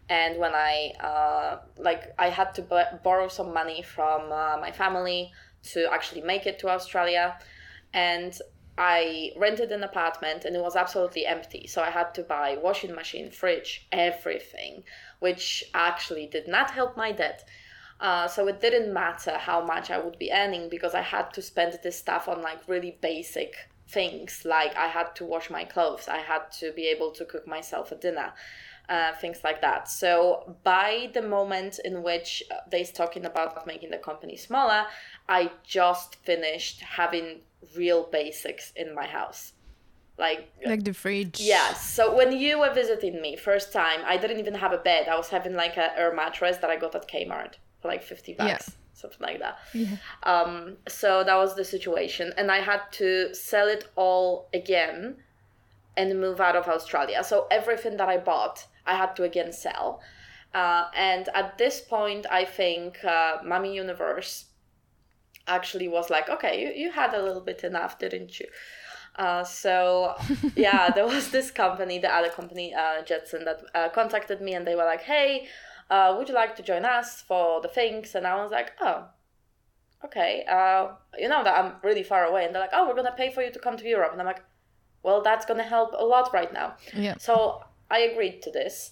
[0.09, 4.71] And when I, uh, like, I had to b- borrow some money from uh, my
[4.71, 5.31] family
[5.71, 7.37] to actually make it to Australia.
[7.93, 8.37] And
[8.77, 11.67] I rented an apartment and it was absolutely empty.
[11.67, 14.83] So I had to buy washing machine, fridge, everything,
[15.19, 17.47] which actually did not help my debt.
[17.99, 21.41] Uh, so it didn't matter how much I would be earning because I had to
[21.41, 23.55] spend this stuff on like really basic
[23.87, 24.43] things.
[24.45, 27.91] Like I had to wash my clothes, I had to be able to cook myself
[27.91, 28.33] a dinner.
[28.89, 29.87] Uh, things like that.
[29.87, 34.85] So by the moment in which they're talking about making the company smaller,
[35.29, 37.39] I just finished having
[37.77, 39.53] real basics in my house
[40.17, 44.39] like like the fridge yes so when you were visiting me first time i didn't
[44.39, 47.09] even have a bed i was having like a air mattress that i got at
[47.09, 48.75] kmart for like 50 bucks yeah.
[48.93, 49.95] something like that yeah.
[50.23, 55.15] um so that was the situation and i had to sell it all again
[55.97, 60.01] and move out of australia so everything that i bought i had to again sell
[60.53, 64.45] uh, and at this point i think uh, Mummy Universe
[65.47, 68.47] actually was like, okay, you, you had a little bit enough, didn't you?
[69.15, 70.15] Uh, so
[70.55, 74.65] yeah, there was this company, the other company, uh, Jetson, that uh, contacted me and
[74.65, 75.47] they were like, hey,
[75.89, 78.15] uh, would you like to join us for the things?
[78.15, 79.05] And I was like, oh,
[80.05, 80.45] okay.
[80.49, 82.45] Uh, you know that I'm really far away.
[82.45, 84.13] And they're like, oh, we're gonna pay for you to come to Europe.
[84.13, 84.43] And I'm like,
[85.03, 86.75] well, that's gonna help a lot right now.
[86.95, 87.15] Yeah.
[87.17, 88.91] So I agreed to this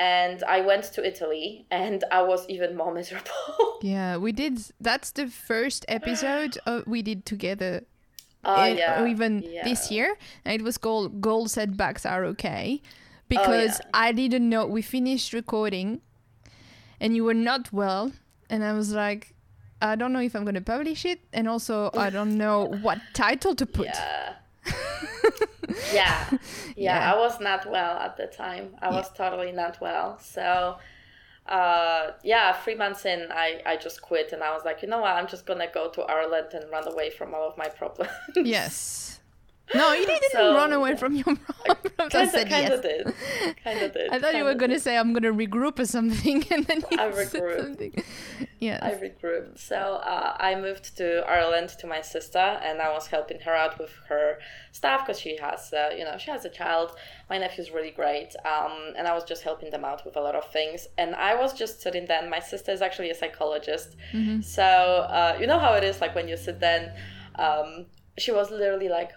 [0.00, 3.78] and I went to Italy and I was even more miserable.
[3.82, 4.58] yeah, we did.
[4.80, 7.84] That's the first episode uh, we did together.
[8.42, 9.06] Uh, in, yeah.
[9.06, 9.62] even yeah.
[9.64, 12.80] this year, and it was called "Goal Setbacks Are Okay,"
[13.28, 13.90] because oh, yeah.
[13.92, 14.64] I didn't know.
[14.64, 16.00] We finished recording,
[16.98, 18.12] and you were not well,
[18.48, 19.34] and I was like,
[19.82, 23.54] I don't know if I'm gonna publish it, and also I don't know what title
[23.56, 23.88] to put.
[23.88, 24.36] Yeah.
[25.92, 26.28] yeah.
[26.30, 26.38] yeah.
[26.76, 28.74] yeah, I was not well at the time.
[28.80, 30.18] I was totally not well.
[30.20, 30.76] So,
[31.46, 35.00] uh, yeah, three months in, I, I just quit and I was like, you know
[35.00, 38.10] what, I'm just gonna go to Ireland and run away from all of my problems.
[38.36, 39.19] Yes.
[39.74, 41.78] No, you didn't so, run away from your problems.
[42.10, 42.80] Kind of, kind yes.
[42.80, 43.14] did.
[43.62, 44.10] Kind of did.
[44.10, 46.44] I thought you were going to say, I'm going to regroup or something.
[46.50, 48.04] And then you I regrouped.
[48.58, 48.78] Yeah.
[48.82, 49.58] I regrouped.
[49.58, 53.78] So uh, I moved to Ireland to my sister and I was helping her out
[53.78, 54.38] with her
[54.72, 56.92] stuff because she has, uh, you know, she has a child.
[57.28, 58.34] My nephew's really great.
[58.44, 60.88] Um, and I was just helping them out with a lot of things.
[60.98, 62.28] And I was just sitting there.
[62.28, 63.96] my sister is actually a psychologist.
[64.12, 64.40] Mm-hmm.
[64.40, 66.96] So, uh, you know how it is like when you sit there
[67.36, 67.86] um,
[68.18, 69.12] she was literally like,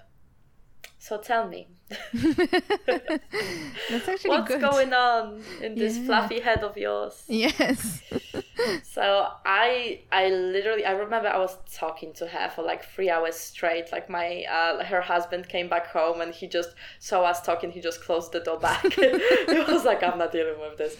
[1.03, 1.67] so tell me.
[2.13, 4.61] That's actually What's good.
[4.61, 6.05] going on in this yeah.
[6.05, 7.23] fluffy head of yours?
[7.27, 8.01] Yes.
[8.83, 13.35] so I I literally I remember I was talking to her for like three hours
[13.35, 13.91] straight.
[13.91, 17.71] Like my uh, her husband came back home and he just saw us talking.
[17.71, 18.93] He just closed the door back.
[18.93, 20.97] he was like, I'm not dealing with this.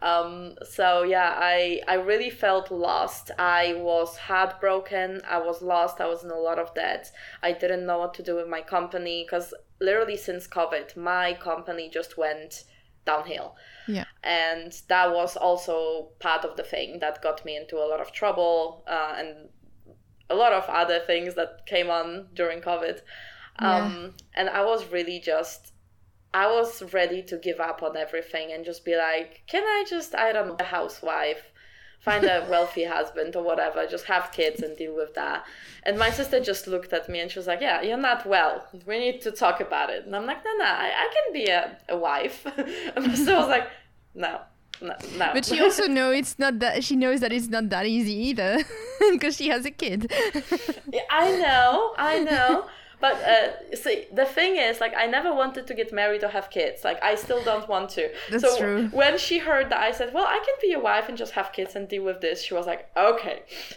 [0.00, 3.30] Um, so yeah, I I really felt lost.
[3.38, 5.20] I was heartbroken.
[5.28, 6.00] I was lost.
[6.00, 7.10] I was in a lot of debt.
[7.42, 11.90] I didn't know what to do with my company because literally since COVID, my company
[11.90, 12.64] just went
[13.04, 13.56] downhill.
[13.86, 14.04] Yeah.
[14.22, 18.12] And that was also part of the thing that got me into a lot of
[18.12, 19.48] trouble uh, and
[20.30, 23.00] a lot of other things that came on during COVID.
[23.58, 24.08] Um, yeah.
[24.34, 25.72] And I was really just,
[26.32, 30.14] I was ready to give up on everything and just be like, can I just,
[30.14, 31.52] I don't know, a housewife
[32.00, 35.44] find a wealthy husband or whatever, just have kids and deal with that.
[35.84, 38.66] And my sister just looked at me and she was like, Yeah, you're not well.
[38.86, 40.04] We need to talk about it.
[40.06, 42.46] And I'm like, No, no, I, I can be a, a wife.
[42.96, 43.68] and my sister was like,
[44.14, 44.40] No.
[44.80, 45.30] No, no.
[45.32, 48.58] But she also know it's not that she knows that it's not that easy either
[49.12, 50.12] because she has a kid.
[51.10, 52.66] I know, I know.
[53.04, 56.48] But uh, see, the thing is, like, I never wanted to get married or have
[56.48, 56.84] kids.
[56.84, 58.10] Like, I still don't want to.
[58.30, 58.88] That's so true.
[58.92, 61.52] when she heard that, I said, "Well, I can be a wife and just have
[61.52, 63.42] kids and deal with this." She was like, "Okay,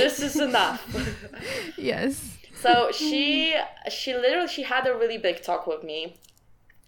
[0.00, 0.80] this is enough."
[1.78, 2.36] yes.
[2.64, 3.54] so she
[3.88, 6.00] she literally she had a really big talk with me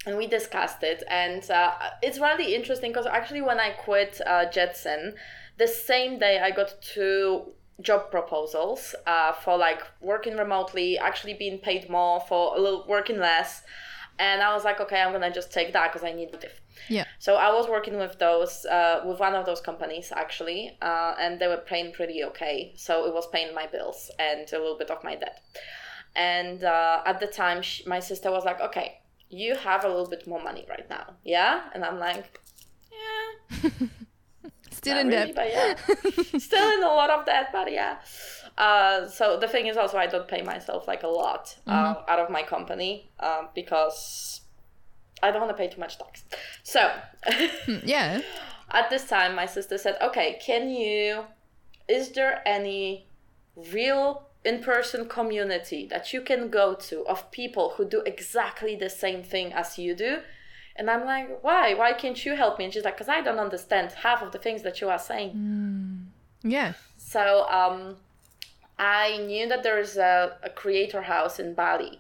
[0.05, 1.73] and we discussed it and uh,
[2.03, 5.15] it's really interesting because actually when i quit uh, jetson
[5.59, 11.59] the same day i got two job proposals uh, for like working remotely actually being
[11.59, 13.63] paid more for a little working less
[14.19, 17.05] and i was like okay i'm gonna just take that because i need it Yeah.
[17.19, 21.41] so I was working with those, uh, with one of those companies actually, uh, and
[21.41, 22.73] they were paying pretty okay.
[22.77, 25.37] So it was paying my bills and a little bit of my debt.
[26.15, 28.89] And uh, at the time, sh my sister was like, "Okay,
[29.29, 32.41] you have a little bit more money right now, yeah?" And I'm like,
[32.99, 33.61] "Yeah,
[34.79, 35.35] Still not in really, debt.
[35.35, 37.99] but yeah, still in a lot of debt, but yeah."
[38.57, 42.19] Uh, so the thing is also I don't pay myself like a lot uh, out
[42.19, 44.41] of my company uh, because
[45.23, 46.25] I don't want to pay too much tax.
[46.65, 46.81] So
[47.67, 48.21] Hmm, yeah.
[48.71, 51.25] at this time my sister said okay can you
[51.89, 53.07] is there any
[53.73, 59.23] real in-person community that you can go to of people who do exactly the same
[59.23, 60.19] thing as you do
[60.79, 63.39] and i'm like why why can't you help me and she's like because i don't
[63.39, 65.33] understand half of the things that you are saying
[66.43, 66.73] Yeah.
[66.97, 67.97] so um,
[68.79, 71.99] I knew that there is a, a creator house in Bali.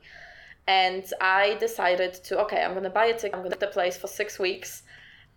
[0.68, 3.34] And I decided to, okay, I'm going to buy a ticket.
[3.34, 4.82] I'm going to the place for six weeks.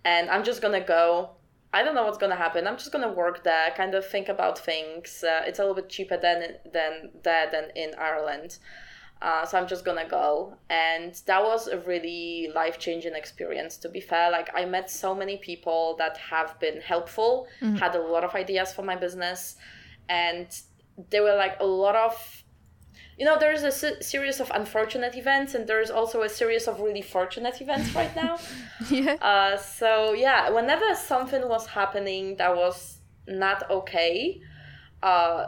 [0.06, 1.32] And I'm just going to go.
[1.73, 2.67] I don't know what's going to happen.
[2.67, 5.23] I'm just going to work there, kind of think about things.
[5.23, 8.58] Uh, it's a little bit cheaper than, than there than in Ireland.
[9.22, 10.56] Uh, so I'm just gonna go.
[10.70, 14.32] And that was a really life changing experience, to be fair.
[14.32, 18.74] Like, I met so many people that have been helpful, had a lot of ideas
[18.74, 19.58] for my business.
[20.10, 20.48] And
[21.12, 22.44] there were like a lot of,
[23.18, 26.80] you know, there's a se- series of unfortunate events, and there's also a series of
[26.80, 28.38] really fortunate events right now.
[28.90, 29.14] Yeah.
[29.22, 34.42] Uh, so yeah, whenever something was happening that was not okay,
[35.04, 35.46] uh,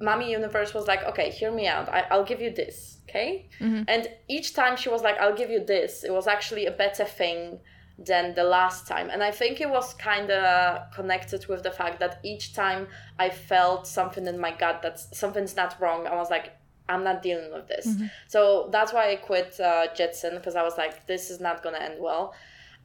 [0.00, 1.88] Mommy Universe was like, okay, hear me out.
[1.88, 3.48] I, I'll give you this, okay?
[3.88, 7.04] And each time she was like, I'll give you this, it was actually a better
[7.04, 7.60] thing
[7.98, 9.10] than the last time.
[9.10, 13.28] And I think it was kind of connected with the fact that each time I
[13.28, 16.52] felt something in my gut that something's not wrong, I was like,
[16.88, 17.86] I'm not dealing with this.
[18.26, 21.78] So that's why I quit uh, Jetson because I was like, this is not gonna
[21.78, 22.34] end well.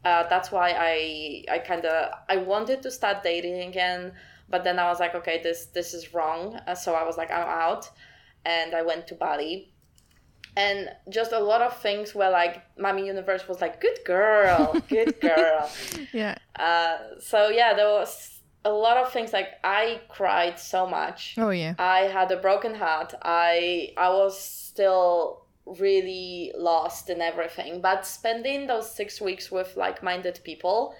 [0.04, 4.12] Uh, that's why I I kind of I wanted to start dating again,
[4.50, 6.60] but then I was like, okay, this this is wrong.
[6.68, 7.90] Uh, so I was like, I'm out,
[8.46, 9.72] and I went to Bali.
[10.58, 15.20] And just a lot of things were like, Mommy Universe was like, good girl, good
[15.22, 15.70] girl.
[16.14, 16.38] Yeah.
[16.58, 21.36] Uh, so yeah, there was a lot of things like I cried so much.
[21.38, 21.76] Oh yeah.
[21.78, 23.14] I had a broken heart.
[23.22, 27.82] I I was still really lost in everything.
[27.82, 30.96] But spending those six weeks with like-minded people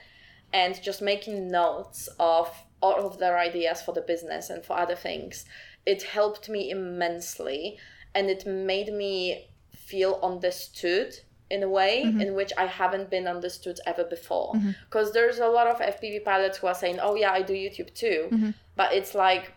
[0.54, 2.50] and just making notes of
[2.82, 5.46] all of their ideas for the business and for other things,
[5.86, 7.78] it helped me immensely
[8.14, 13.80] and it made me feel understood in a way in which I haven't been understood
[13.86, 14.54] ever before.
[14.90, 17.94] Because there's a lot of FPV pilots who are saying, "Oh yeah, I do YouTube
[17.94, 19.54] too," but it's like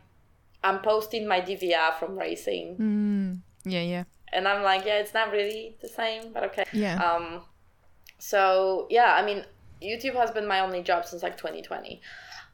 [0.63, 3.81] I'm posting my DVR from racing, Mm, yeah.
[3.83, 4.05] Yeah.
[4.33, 6.65] and I'm like, yeah, it's not really the same, but okay.
[6.73, 6.97] Yeah.
[7.03, 7.43] Um,
[8.19, 9.45] so yeah, I mean,
[9.81, 12.01] YouTube has been my only job since like 2020,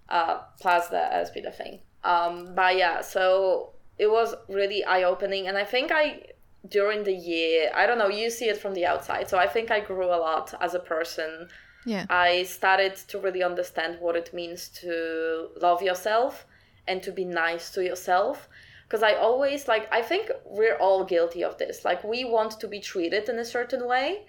[0.09, 1.81] uh, plus the the thing.
[2.03, 6.23] Um, but yeah, so it was really eye opening, and I think I
[6.69, 9.71] during the year, I don't know, you see it from the outside, so I think
[9.71, 11.49] I grew a lot as a person.
[11.87, 12.07] Yeah.
[12.09, 16.47] I started to really understand what it means to love yourself
[16.89, 18.49] and to be nice to yourself.
[18.87, 21.85] Because I always like, I think we're all guilty of this.
[21.85, 24.27] Like, we want to be treated in a certain way.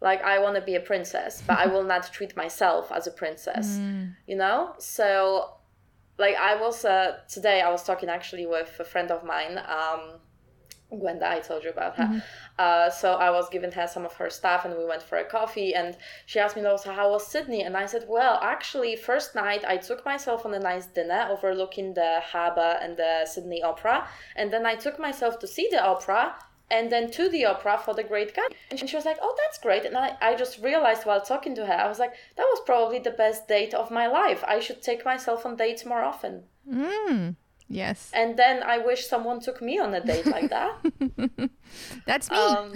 [0.00, 3.10] Like, I want to be a princess, but I will not treat myself as a
[3.10, 3.78] princess,
[4.26, 4.74] you know?
[4.78, 5.54] So,
[6.18, 10.20] like, I was, uh, today I was talking actually with a friend of mine, um,
[10.90, 12.22] Gwenda, I told you about her.
[12.58, 15.24] Uh, so I was giving her some of her stuff and we went for a
[15.24, 17.62] coffee and she asked me, Losa, how was Sydney?
[17.62, 21.94] And I said, well, actually, first night I took myself on a nice dinner overlooking
[21.94, 24.08] the harbour and the Sydney Opera.
[24.36, 26.36] And then I took myself to see the opera
[26.70, 28.46] and then to the opera for the great guy.
[28.70, 29.84] And she was like, oh, that's great.
[29.84, 32.98] And I, I just realized while talking to her, I was like, that was probably
[32.98, 34.42] the best date of my life.
[34.46, 36.44] I should take myself on dates more often.
[36.68, 37.36] Mm.
[37.68, 38.10] Yes.
[38.14, 40.76] And then I wish someone took me on a date like that.
[42.06, 42.36] That's me.
[42.36, 42.72] Um,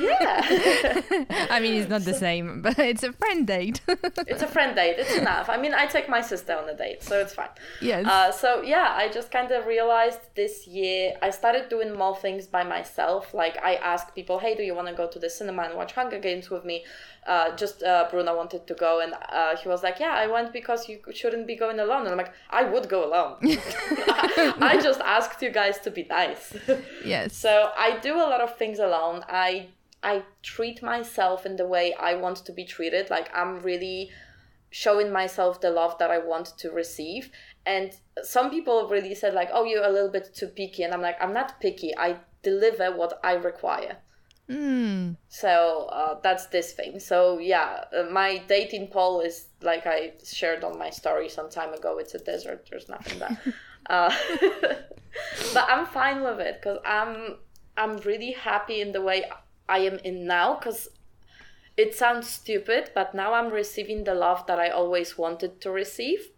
[0.00, 0.40] yeah.
[1.50, 3.80] I mean, it's not the same, but it's a friend date.
[3.88, 4.96] it's a friend date.
[4.98, 5.48] It's enough.
[5.48, 7.48] I mean, I take my sister on a date, so it's fine.
[7.80, 8.06] yes.
[8.06, 12.46] Uh, so yeah, I just kind of realized this year I started doing more things
[12.46, 13.34] by myself.
[13.34, 15.92] Like I asked people, "Hey, do you want to go to the cinema and watch
[15.92, 16.84] Hunger Games with me?"
[17.26, 20.52] Uh, just uh, Bruno wanted to go, and uh, he was like, "Yeah, I went
[20.52, 23.36] because you shouldn't be going alone." And I'm like, "I would go alone.
[24.70, 26.54] I just asked you guys to be nice."
[27.04, 27.36] yes.
[27.36, 29.24] So I do a lot of things alone.
[29.28, 29.68] I
[30.02, 33.10] I treat myself in the way I want to be treated.
[33.10, 34.10] Like I'm really
[34.70, 37.30] showing myself the love that I want to receive.
[37.66, 37.92] And
[38.22, 41.22] some people really said like, "Oh, you're a little bit too picky." And I'm like,
[41.22, 41.96] "I'm not picky.
[41.96, 43.98] I deliver what I require."
[44.48, 45.16] Mm.
[45.28, 46.98] So uh, that's this thing.
[46.98, 51.72] So yeah, uh, my dating poll is like I shared on my story some time
[51.72, 51.98] ago.
[51.98, 52.66] It's a desert.
[52.68, 53.38] There's nothing there.
[53.90, 54.12] uh,
[55.54, 57.36] but I'm fine with it because I'm
[57.76, 59.24] I'm really happy in the way
[59.68, 60.54] I am in now.
[60.54, 60.88] Because
[61.76, 66.30] it sounds stupid, but now I'm receiving the love that I always wanted to receive,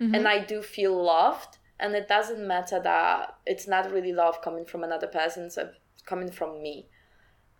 [0.00, 0.14] mm-hmm.
[0.14, 1.58] and I do feel loved.
[1.78, 5.72] And it doesn't matter that it's not really love coming from another person, it's uh,
[6.06, 6.86] coming from me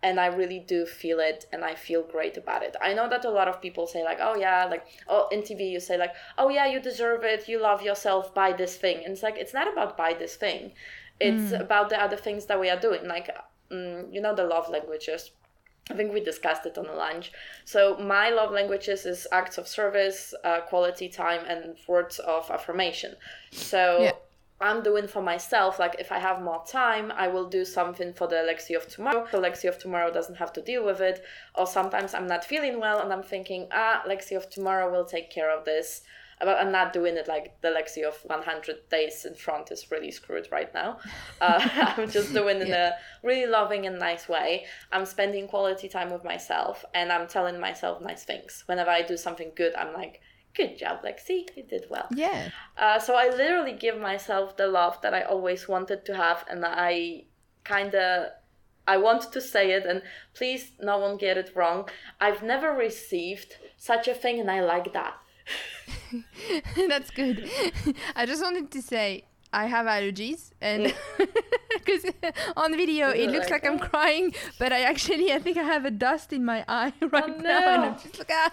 [0.03, 2.75] and I really do feel it and I feel great about it.
[2.81, 5.71] I know that a lot of people say like, oh yeah, like oh in TV
[5.71, 8.97] you say like, oh yeah, you deserve it, you love yourself, buy this thing.
[9.03, 10.73] And it's like it's not about buy this thing.
[11.19, 11.59] It's mm.
[11.59, 13.07] about the other things that we are doing.
[13.07, 13.35] Like
[13.71, 15.31] mm, you know the love languages.
[15.89, 17.31] I think we discussed it on the lunch.
[17.63, 23.15] So my love languages is acts of service, uh, quality time, and words of affirmation.
[23.51, 24.11] So Yeah.
[24.59, 25.79] I'm doing for myself.
[25.79, 29.27] Like if I have more time, I will do something for the Lexi of tomorrow.
[29.31, 31.23] So Lexi of tomorrow doesn't have to deal with it.
[31.55, 35.29] Or sometimes I'm not feeling well and I'm thinking, ah, Lexi of tomorrow will take
[35.31, 36.01] care of this.
[36.39, 40.11] But I'm not doing it like the Lexi of 100 days in front is really
[40.11, 40.99] screwed right now.
[41.39, 41.67] Uh,
[41.97, 44.65] I'm just doing it in a really loving and nice way.
[44.91, 48.63] I'm spending quality time with myself and I'm telling myself nice things.
[48.65, 50.21] Whenever I do something good, I'm like,
[50.57, 52.07] good job, Lexi, you did well.
[52.11, 52.49] Yeah.
[52.77, 56.65] Uh, so I literally give myself the love that I always wanted to have, and
[56.65, 57.25] I
[57.63, 58.31] kind of
[58.87, 60.01] I want to say it, and
[60.33, 61.89] please, no one get it wrong.
[62.21, 65.15] I've never received such a thing, and I like that.
[66.87, 67.49] That's good.
[68.15, 70.93] I just wanted to say I have allergies, and
[71.73, 72.05] because
[72.57, 75.63] on video it looks like, like I'm "Oh." crying, but I actually I think I
[75.63, 77.97] have a dust in my eye right now, and I'm no.
[77.97, 78.51] just like, ah.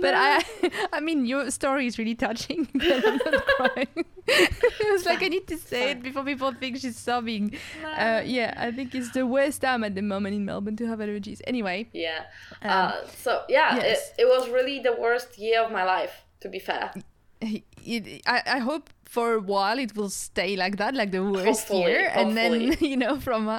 [0.00, 0.44] but I
[0.92, 4.04] I mean your story is really touching, but I'm not crying.
[4.28, 7.56] it was like I need to say it before people think she's sobbing.
[7.84, 11.00] Uh, yeah, I think it's the worst time at the moment in Melbourne to have
[11.00, 11.40] allergies.
[11.46, 12.24] Anyway, Yeah.
[12.62, 14.12] Um, uh, so yeah, yes.
[14.16, 16.27] it, it was really the worst year of my life.
[16.40, 16.92] To be fair,
[17.40, 21.68] it, I, I hope for a while it will stay like that, like the worst
[21.68, 23.58] Hopefully, year, and then you know from uh,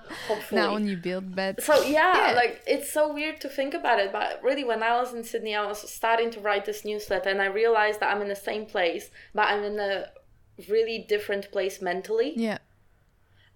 [0.51, 1.35] now on you build.
[1.35, 2.35] But So yeah, Yeah.
[2.35, 5.55] like it's so weird to think about it, but really when I was in Sydney,
[5.55, 8.65] I was starting to write this newsletter, and I realized that I'm in the same
[8.65, 10.09] place, but I'm in a
[10.67, 12.59] really different place mentally, yeah,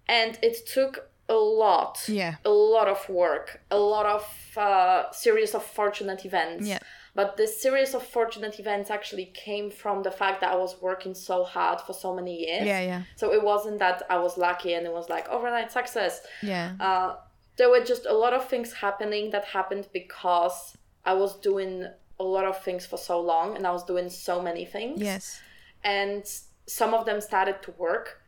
[0.08, 4.24] and it took a lot, yeah, a lot of work, a lot of
[4.56, 6.66] uh, series of fortunate events.
[6.68, 6.80] Yeah.
[7.14, 11.14] But this series of fortunate events actually came from the fact that I was working
[11.14, 12.66] so hard for so many years.
[12.66, 16.20] yeah, yeah, So it wasn't that I was lucky and it was like overnight success
[16.42, 17.16] yeah, uh,
[17.56, 21.86] there were just a lot of things happening that happened because I was doing
[22.18, 25.00] a lot of things for so long and I was doing so many things.
[25.00, 25.40] yes,
[25.84, 26.24] And
[26.66, 28.20] some of them started to work.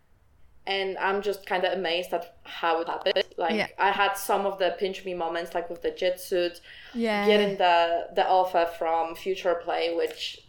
[0.66, 3.22] And I'm just kind of amazed at how it happened.
[3.36, 3.68] Like Yeah.
[3.78, 6.60] I had some of the pinch me moments, like with the jet suit,
[6.94, 7.26] yeah.
[7.26, 10.40] getting the the offer from Future Play, which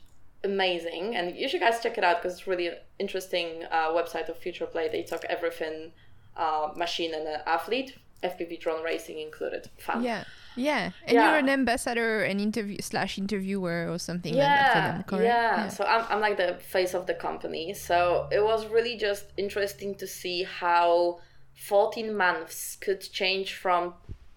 [0.43, 1.15] amazing.
[1.15, 4.65] And you should guys check it out because it's really interesting uh, website of Future
[4.65, 4.87] Play.
[4.89, 5.91] They talk everything,
[6.35, 9.69] uh, machine and uh, athlete, FPV drone racing included.
[9.77, 10.03] Fun.
[10.03, 10.23] Yeah,
[10.55, 11.29] yeah, and Yeah.
[11.31, 15.23] you're an ambassador, an interview slash interviewer or something like that for Yeah, them, correct?
[15.25, 15.67] yeah.
[15.69, 17.73] So I'm, I'm like the face of the company.
[17.73, 21.19] So it was really just interesting to see how
[21.57, 23.93] 14 months could change from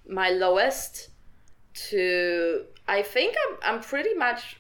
[0.09, 1.11] my lowest
[1.73, 4.57] to I think I'm I'm pretty much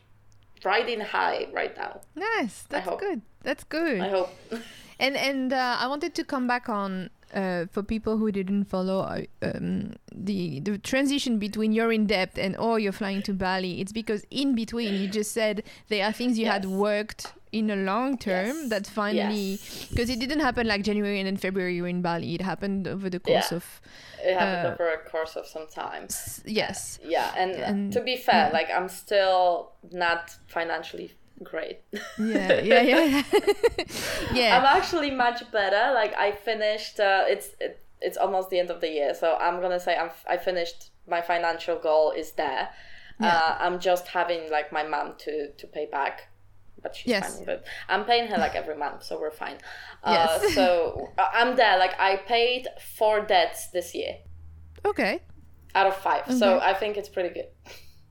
[0.65, 2.01] riding high right now.
[2.15, 2.65] Nice.
[2.69, 3.23] That's good.
[3.43, 4.01] That's good.
[4.01, 4.35] I hope.
[5.01, 9.01] And and uh, I wanted to come back on uh, for people who didn't follow
[9.01, 13.81] uh, um, the the transition between you're in depth and oh you're flying to Bali.
[13.81, 17.77] It's because in between you just said there are things you had worked in a
[17.77, 18.69] long term Yes.
[18.69, 19.59] that finally
[19.91, 22.35] because it didn't happen like January and then February you were in Bali.
[22.35, 23.57] It happened over the course Yeah.
[23.57, 23.81] of
[24.23, 26.05] It happened Uh, over a course of some time.
[26.05, 26.99] s- yes.
[27.03, 31.79] Yeah, and, And- to be fair, like I'm still not financially great.
[32.19, 33.23] Yeah, yeah, yeah.
[34.35, 35.93] yeah I'm actually much better.
[35.95, 37.01] Like I finished.
[37.01, 40.11] Uh, it's it, it's almost the end of the year, so I'm gonna say I'm
[40.29, 40.91] I finished.
[41.07, 42.69] My financial goal is there.
[43.21, 43.29] Yeah.
[43.37, 46.30] Uh, I'm just having like my mom to to pay back,
[46.83, 47.31] but she's Yes.
[47.37, 47.65] fine with it.
[47.89, 49.57] I'm paying her like every month, so we're fine.
[50.05, 50.55] Uh, Yes.
[50.59, 51.79] so uh, I'm there.
[51.79, 52.67] Like I paid
[52.99, 54.17] four debts this year
[54.85, 55.21] Okay.
[55.75, 57.49] out of five, so I think it's pretty good.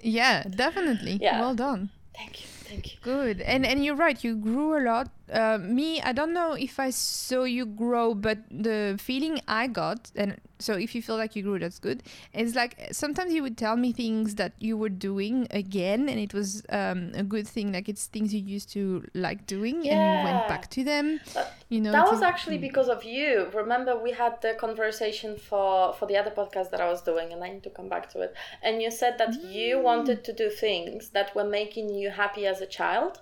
[0.01, 1.17] Yeah, definitely.
[1.21, 1.39] Yeah.
[1.41, 1.89] Well done.
[2.15, 2.99] Thank you, thank you.
[3.01, 3.41] Good.
[3.41, 4.21] And and you're right.
[4.23, 5.09] You grew a lot.
[5.31, 10.09] Uh, me, I don't know if I saw you grow, but the feeling I got,
[10.15, 12.01] and so if you feel like you grew, that's good.
[12.33, 16.33] It's like sometimes you would tell me things that you were doing again, and it
[16.33, 17.71] was um, a good thing.
[17.71, 21.19] Like it's things you used to like doing, and you went back to them.
[21.35, 21.91] That- You know.
[21.91, 23.31] that was actually because of you.
[23.53, 27.43] Remember, we had the conversation for for the other podcast that I was doing, and
[27.43, 28.33] I need to come back to it.
[28.63, 29.83] And you said that you Mm.
[29.89, 33.21] wanted to do things that were making you happy as a child,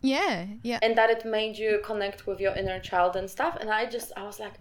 [0.00, 0.46] Yeah.
[0.62, 0.78] Yeah.
[0.82, 3.56] and that it made you connect with your inner child and stuff.
[3.60, 4.54] And I just, I was like,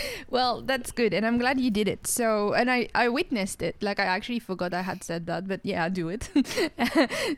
[0.30, 2.08] well, that's good, and I'm glad you did it.
[2.08, 3.76] So, and I I witnessed it.
[3.82, 6.30] Like I actually forgot I had said that, but yeah, do it.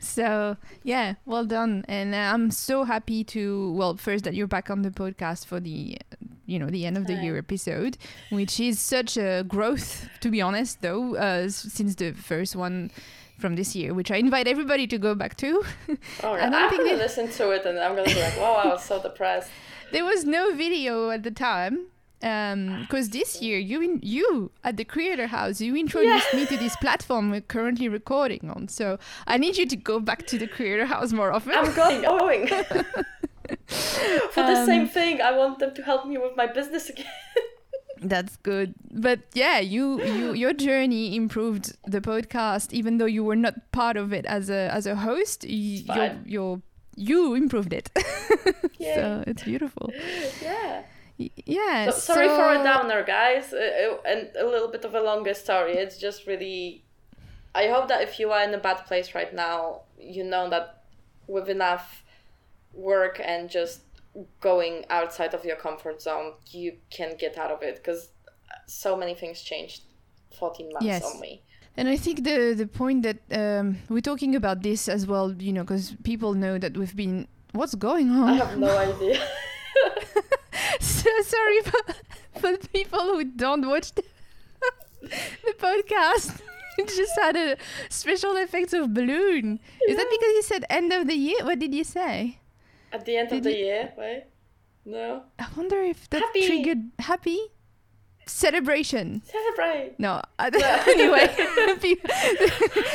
[0.00, 4.70] so yeah, well done, and uh, I'm so happy to well first that you're back
[4.70, 5.98] on the podcast for the
[6.46, 7.98] you know the end of the year episode,
[8.30, 12.90] which is such a growth to be honest, though, uh, since the first one.
[13.38, 15.62] From this year, which I invite everybody to go back to.
[16.24, 18.36] Oh, I don't I'm think gonna they- listen to it, and I'm gonna be like,
[18.36, 19.48] wow, I was so depressed.
[19.92, 21.86] there was no video at the time
[22.20, 26.74] because this year you in, you at the creator house you introduced me to this
[26.76, 30.84] platform we're currently recording on so i need you to go back to the creator
[30.84, 32.48] house more often I'm going, going.
[34.34, 37.06] For the Um, same thing, I want them to help me with my business again.
[38.02, 43.36] That's good but yeah you you your journey improved the podcast even though you were
[43.36, 46.62] not part of it as a as a host You, your your
[46.96, 47.90] you improved it
[48.78, 49.90] so it's beautiful
[50.42, 50.82] yeah.
[51.46, 54.94] Yeah So, sorry for a so- downer, guys, uh, uh, and a little bit of
[54.94, 55.72] a longer story.
[55.74, 56.84] It's just really.
[57.56, 60.84] I hope that if you are in a bad place right now, you know that
[61.26, 62.04] with enough
[62.72, 63.80] work and just
[64.40, 68.10] going outside of your comfort zone, you can get out of it because
[68.66, 69.82] so many things changed
[70.38, 71.04] 14 months Yes.
[71.04, 71.42] on me.
[71.76, 75.52] And I think the the point that um, we're talking about this as well, you
[75.52, 77.28] know, because people know that we've been.
[77.52, 78.28] What's going on?
[78.28, 79.20] I have no idea.
[80.80, 81.80] so sorry for,
[82.40, 84.02] for the people who don't watch the,
[85.02, 86.40] the podcast.
[86.78, 87.56] It just had a
[87.88, 89.58] special effects of balloon.
[89.88, 91.44] Is that because you said end of the year?
[91.44, 92.38] What did you say?
[92.92, 94.24] At the end Did of the you- year, right?
[94.84, 95.22] No.
[95.38, 96.46] I wonder if that Happy.
[96.46, 97.38] triggered happy
[98.26, 99.22] celebration.
[99.24, 99.94] Celebrate.
[99.98, 101.28] No, don't- anyway,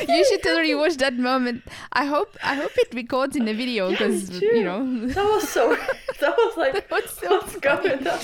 [0.07, 1.63] you should totally watch that moment.
[1.91, 4.45] I hope I hope it records in the video because too.
[4.45, 5.75] you know, That was so.
[6.19, 6.73] that was like.
[6.73, 8.19] That was so what's going on?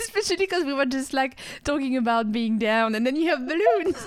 [0.00, 4.06] especially because we were just like talking about being down, and then you have balloons.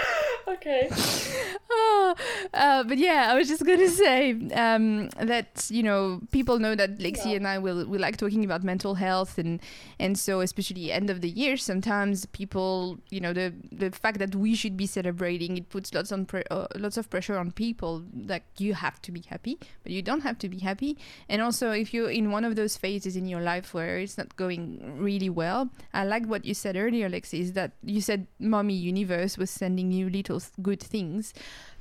[0.48, 0.88] Okay.
[1.70, 2.14] oh,
[2.54, 6.98] uh, but yeah, I was just gonna say um, that you know people know that
[6.98, 7.36] Lexi Yeah.
[7.36, 9.60] and I will we like talking about mental health and
[10.00, 14.34] and so especially end of the year sometimes people you know the the fact that
[14.34, 18.02] we should be celebrating it puts lots on pre- uh, lots of pressure on people
[18.26, 20.98] like you have to be happy but you don't have to be happy
[21.28, 24.34] and also if you're in one of those phases in your life where it's not
[24.36, 28.74] going really well I like what you said earlier Lexi is that you said mommy
[28.74, 31.32] universe was sending you little good things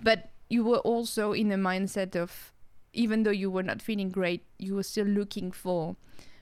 [0.01, 2.51] but you were also in a mindset of
[2.93, 5.95] even though you were not feeling great you were still looking for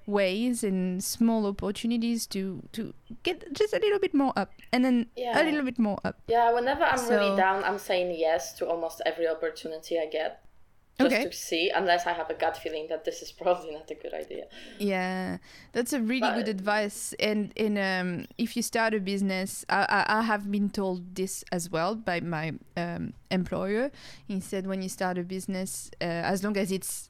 [0.06, 2.94] ways and small opportunities to to
[3.24, 5.42] get just a little bit more up and then Yeah.
[5.42, 8.66] a little bit more up Yeah, whenever I'm So- really down, I'm saying yes to
[8.66, 10.44] almost every opportunity I get.
[11.00, 11.26] Just Okay.
[11.26, 14.14] to see, unless I have a gut feeling that this is probably not a good
[14.14, 14.46] idea.
[14.80, 15.38] Yeah,
[15.72, 17.14] that's a really good advice.
[17.20, 21.44] And in um, if you start a business, I, I, I have been told this
[21.52, 23.92] as well by my um, employer.
[24.28, 27.10] He said when you start a business, uh, as long as it's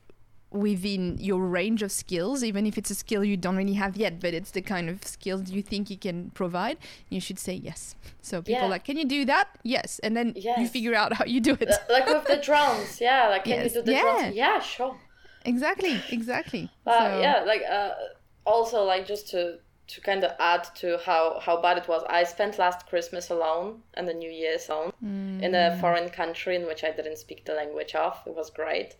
[0.51, 4.19] within your range of skills, even if it's a skill you don't really have yet,
[4.19, 6.77] but it's the kind of skills you think you can provide,
[7.09, 7.95] you should say yes.
[8.21, 8.65] So people Yeah.
[8.65, 9.47] are like, can you do that?
[9.63, 11.71] Yes, and then you figure out how you do it.
[11.89, 13.27] Like with the drones, yeah.
[13.29, 14.01] Like, can Yes, you do the yeah.
[14.01, 14.35] drones?
[14.35, 14.95] Yeah, sure.
[15.45, 16.69] exactly, exactly.
[16.85, 17.91] But So- yeah, like uh,
[18.45, 22.23] also like just to to kind of add to how how bad it was, I
[22.25, 24.91] spent last Christmas alone and the New Year's alone
[25.41, 28.13] in a foreign country in which I didn't speak the language of.
[28.25, 28.95] It was great.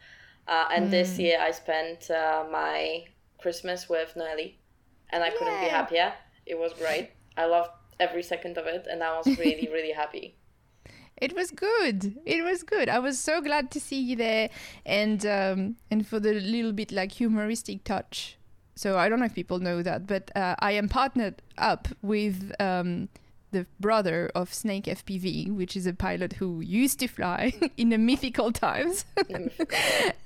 [0.48, 3.06] Uh, and this year I spent uh, my
[3.38, 4.56] Christmas with Noeli,
[5.10, 6.14] and I couldn't be happier.
[6.45, 7.12] It was great.
[7.36, 10.36] I loved every second of it, and I was really, really happy.
[11.18, 12.16] It was good.
[12.26, 12.89] It was good.
[12.89, 14.50] I was so glad to see you there,
[14.86, 18.38] and um, and for the little bit like humoristic touch.
[18.76, 22.54] So I don't know if people know that, but uh, I am partnered up with
[22.60, 23.10] um,
[23.52, 27.98] the brother of Snake FPV, which is a pilot who used to fly in the
[27.98, 29.06] mythical times.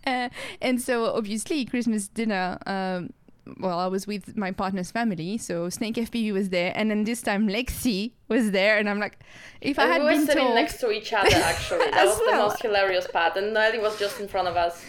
[0.07, 0.30] uh,
[0.61, 2.57] and so obviously Christmas dinner.
[2.65, 3.11] Um,
[3.59, 7.22] well, I was with my partner's family, so Snake FPV was there, and then this
[7.22, 9.19] time Lexi was there, and I'm like,
[9.61, 11.80] if I had we were been sitting told, next to each other, actually.
[11.91, 13.36] That As was the most hilarious part.
[13.38, 14.84] And Noeli was just in front of us.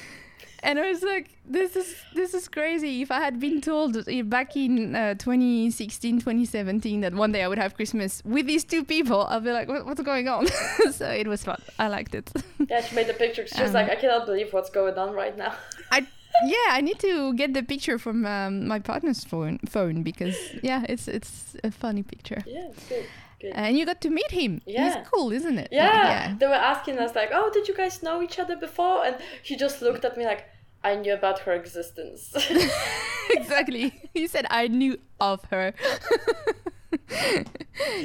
[0.62, 3.02] And I was like, this is this is crazy.
[3.02, 3.96] If I had been told
[4.30, 8.84] back in uh, 2016, 2017 that one day I would have Christmas with these two
[8.84, 10.46] people, I'd be like, what, what's going on?
[10.92, 11.60] so it was fun.
[11.78, 12.30] I liked it.
[12.70, 13.44] Yeah, she made the picture.
[13.46, 15.52] She was Um, like, I cannot believe what's going on right now.
[15.90, 16.06] I
[16.46, 20.84] yeah, I need to get the picture from um, my partner's phone phone because yeah,
[20.88, 22.42] it's it's a funny picture.
[22.46, 23.04] Yeah, it's good.
[23.42, 23.52] Good.
[23.56, 24.62] And you got to meet him.
[24.64, 24.84] Yeah.
[24.84, 25.68] He's cool, isn't it?
[25.72, 29.16] Yeah, they were asking us like, "Oh, did you guys know each other before?" And
[29.42, 30.44] he just looked at me like,
[30.84, 32.32] "I knew about her existence."
[33.30, 33.92] exactly.
[34.14, 35.74] He said I knew of her.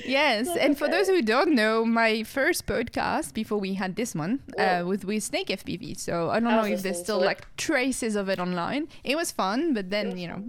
[0.05, 4.15] yes, That's and for those who don't know, my first podcast before we had this
[4.15, 5.99] one uh, was with Snake FPV.
[5.99, 8.87] So I don't I know if there's still like traces of it online.
[9.03, 10.43] It was fun, but then you know,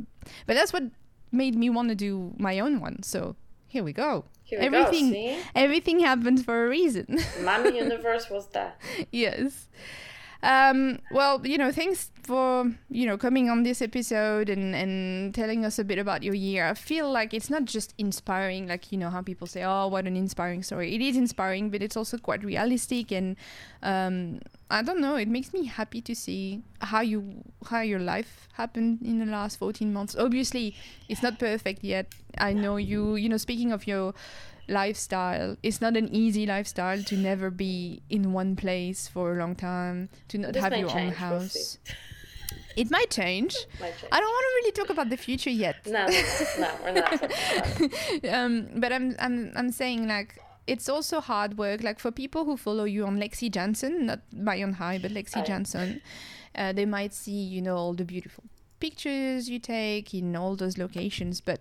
[0.46, 0.84] but that's what
[1.30, 3.02] made me want to do my own one.
[3.02, 3.36] So
[3.66, 4.24] here we go.
[4.56, 5.36] Everything- go.
[5.54, 7.18] Everything happens for a reason.
[7.42, 8.74] Mommy Universe was there.
[9.12, 9.68] yes.
[10.40, 15.64] Um, well, you know, thanks for you know coming on this episode and and telling
[15.64, 16.68] us a bit about your year.
[16.68, 20.06] I feel like it's not just inspiring, like you know how people say, "Oh, what
[20.06, 23.36] an inspiring story." It is inspiring, but it's also quite realistic, and
[23.82, 24.38] um,
[24.70, 25.16] I don't know.
[25.16, 29.58] It makes me happy to see how you how your life happened in the last
[29.58, 30.14] fourteen months.
[30.14, 30.76] Obviously,
[31.08, 32.14] it's not perfect yet.
[32.38, 33.16] I know you.
[33.16, 34.14] You know, speaking of your
[34.68, 39.54] lifestyle it's not an easy lifestyle to never be in one place for a long
[39.54, 41.78] time to not This have your own change, we'll house
[42.76, 44.12] it might change Might change.
[44.12, 47.10] i don't want to really talk about the future yet No, no, we're not.
[47.10, 47.80] talking about
[48.24, 48.28] it.
[48.34, 52.56] um, but I'm, I'm i'm saying like it's also hard work like for people who
[52.56, 55.44] follow you on lexi jansen not MaiOnHigh but lexi Oh, yeah.
[55.44, 56.02] jansen
[56.54, 58.44] uh, they might see you know all the beautiful
[58.80, 61.60] pictures you take in all those locations but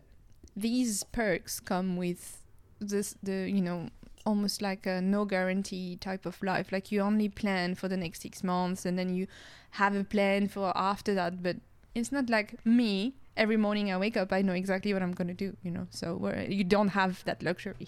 [0.56, 2.44] these perks come with
[2.80, 3.90] this the you know
[4.26, 6.72] almost like a no guarantee type of life.
[6.72, 9.28] Like you only plan for the next six months and then you
[9.72, 11.42] have a plan for after that.
[11.42, 11.58] But
[11.96, 15.28] it's not like me every morning i wake up i know exactly what i'm going
[15.28, 15.88] to do you know?
[15.92, 17.88] So where you don't have that luxury.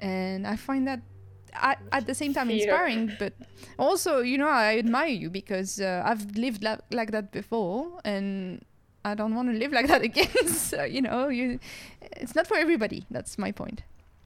[0.00, 1.00] And i find that
[1.54, 3.32] I, at the same time inspiring but
[3.78, 8.00] also you know i admire you because uh, i've lived la- like that before.
[8.04, 8.64] And
[9.08, 11.58] i don't want to live like that again so you know you
[12.22, 13.82] it's not for everybody that's my point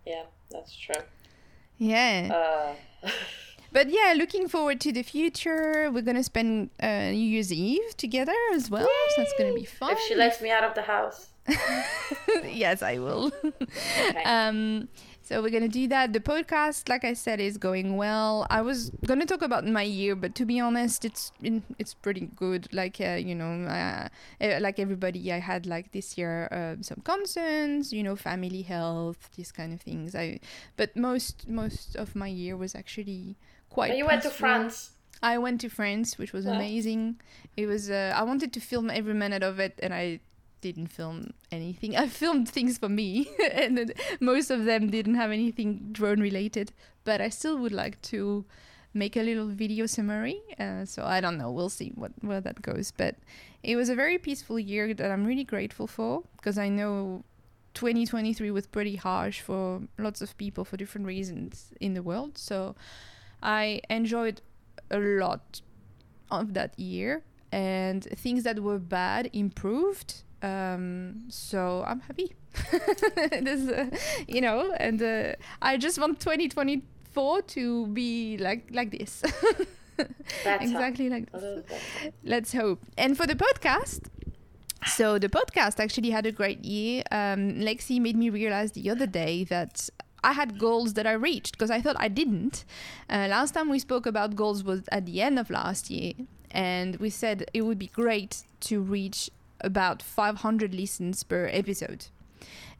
[0.06, 1.02] Yeah, that's true.
[1.78, 3.08] yeah Uh,
[3.76, 8.36] but yeah looking forward to the future we're gonna spend uh, new year's eve together
[8.54, 11.28] as well so that's gonna be fun if she lets me out of the house.
[12.44, 13.32] yes, I will.
[13.44, 14.22] Okay.
[14.24, 14.88] um,
[15.32, 16.12] so we're gonna do that.
[16.12, 18.46] The podcast, like I said, is going well.
[18.50, 21.32] I was gonna talk about my year, but to be honest, it's
[21.78, 22.68] it's pretty good.
[22.72, 24.08] Like uh, you know, uh,
[24.44, 29.30] uh, like everybody, I had like this year uh, some concerns, you know, family health,
[29.36, 30.14] these kind of things.
[30.14, 30.40] I,
[30.76, 33.36] but most most of my year was actually
[33.70, 33.96] quite.
[33.96, 34.30] You went to.
[34.30, 34.90] France.
[35.22, 36.56] I went to France, which was Yeah.
[36.56, 37.20] amazing.
[37.56, 37.88] It was.
[37.88, 40.20] Uh, I wanted to film every minute of it, and I
[40.62, 41.94] didn't film anything.
[42.04, 46.72] I filmed things for me, and most of them didn't have anything drone related.
[47.04, 48.46] But I still would like to
[48.94, 50.40] make a little video summary.
[50.58, 51.50] Uh, so I don't know.
[51.50, 52.92] We'll see what where that goes.
[52.96, 53.16] But
[53.62, 57.24] it was a very peaceful year that I'm really grateful for because I know
[57.74, 62.38] 2023 was pretty harsh for lots of people for different reasons in the world.
[62.38, 62.74] So
[63.42, 64.40] I enjoyed
[64.90, 65.60] a lot
[66.30, 72.32] of that year and things that were bad improved um so i'm happy
[73.40, 73.88] this uh,
[74.28, 75.32] you know and uh,
[75.62, 79.22] i just want 2024 to be like like this
[80.44, 81.64] That's exactly like this
[82.24, 82.80] let's hope.
[82.96, 84.06] And for the podcast,
[84.86, 87.02] so the podcast actually had a great year.
[87.10, 89.88] Um, Lexi made me realize the other day that
[90.24, 92.64] I had goals that I reached because I thought I didn't.
[93.08, 96.14] Uh, last time we spoke about goals was at the end of last year,
[96.50, 99.30] and we said it would be great to reach
[99.62, 102.06] about 500 listens per episode.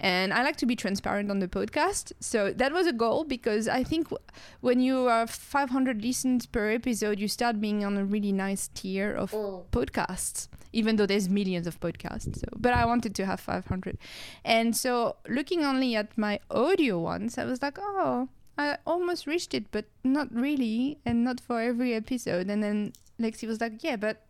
[0.01, 2.13] And I like to be transparent on the podcast.
[2.19, 4.23] So that was a goal because I think w-
[4.61, 9.13] when you are 500 listens per episode, you start being on a really nice tier
[9.15, 9.65] of Mm.
[9.71, 12.37] podcasts, even though there's millions of podcasts.
[12.41, 13.97] So, but I wanted to have 500.
[14.45, 18.29] And so looking only at my audio ones, I was like, oh,
[18.59, 22.51] I almost reached it, but not really, and not for every episode.
[22.51, 24.27] And then Lexi was like, yeah, but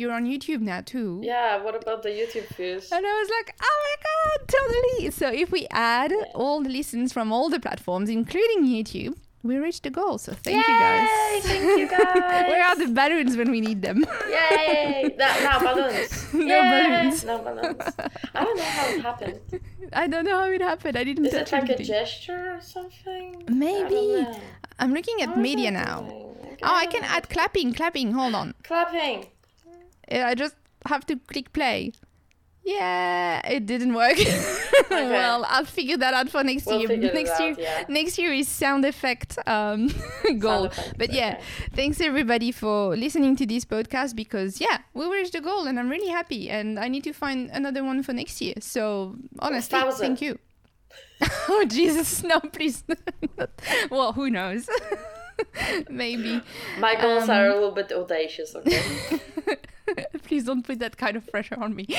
[0.00, 1.20] you're on YouTube now too.
[1.22, 2.90] Yeah, what about the YouTube views?
[2.90, 5.10] And I was like, oh my god, totally.
[5.10, 9.84] So if we add all the listens from all the platforms, including YouTube, we reached
[9.84, 10.18] the goal.
[10.18, 11.42] So thank you guys.
[11.44, 12.50] Thank you guys.
[12.50, 14.04] Where are the balloons when we need them?
[14.30, 15.14] Yay!
[15.18, 16.34] No, no balloons.
[16.34, 16.70] No Yay!
[16.72, 17.24] balloons.
[17.24, 17.82] No balloons.
[18.34, 19.40] I don't know how it happened.
[19.92, 20.96] I don't know how it happened.
[20.96, 23.44] I didn't Is touch it like a gesture or something?
[23.48, 24.26] Maybe.
[24.78, 26.04] I'm looking at How media now.
[26.04, 26.26] Okay,
[26.62, 28.12] Oh, I can add clapping, clapping.
[28.12, 28.54] Hold on.
[28.62, 29.26] clapping.
[30.10, 30.54] Uh, I just
[30.86, 31.92] have to click play.
[32.62, 34.18] Yeah, it didn't work.
[34.90, 37.12] well, I'll figure that out for next We'll year.
[37.12, 37.84] next out, year, yeah.
[37.88, 39.88] next year is sound effect um,
[40.38, 40.66] goal.
[40.66, 41.42] effects, but yeah, okay.
[41.74, 45.88] thanks everybody for listening to this podcast because yeah, we reached the goal and I'm
[45.88, 46.50] really happy.
[46.50, 48.54] And I need to find another one for next year.
[48.60, 50.38] So honestly, thank you.
[51.48, 52.84] oh Jesus, no, please.
[53.90, 54.68] well, who knows?
[55.90, 56.40] Maybe.
[56.78, 58.82] My goals Um, are a little bit audacious, okay?
[60.22, 61.86] Please don't put that kind of pressure on me.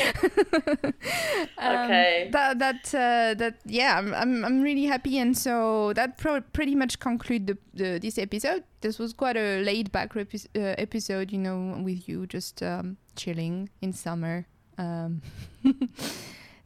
[1.58, 2.30] Um, Okay.
[2.32, 6.74] That that uh, that yeah, I'm, I'm I'm really happy, and so that pro- pretty
[6.76, 8.64] much conclude the, the this episode.
[8.82, 12.98] This was quite a laid back repi- uh, episode, you know, with you just um,
[13.16, 14.48] chilling in summer.
[14.78, 15.22] Um,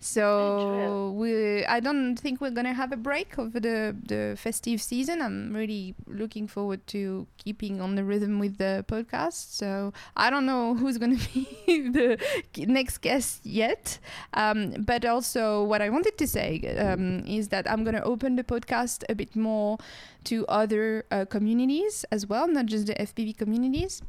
[0.06, 5.20] so we I don't think we're gonna have a break over the the festive season.
[5.20, 9.58] I'm really looking forward to keeping on the rhythm with the podcast.
[9.58, 12.20] So I don't know who's gonna be the
[12.68, 13.98] next guest yet,
[14.36, 18.44] um, but also what I wanted to say um, is that I'm gonna open the
[18.44, 19.80] podcast a bit more
[20.26, 24.04] to other uh, communities as well, not just the FPV communities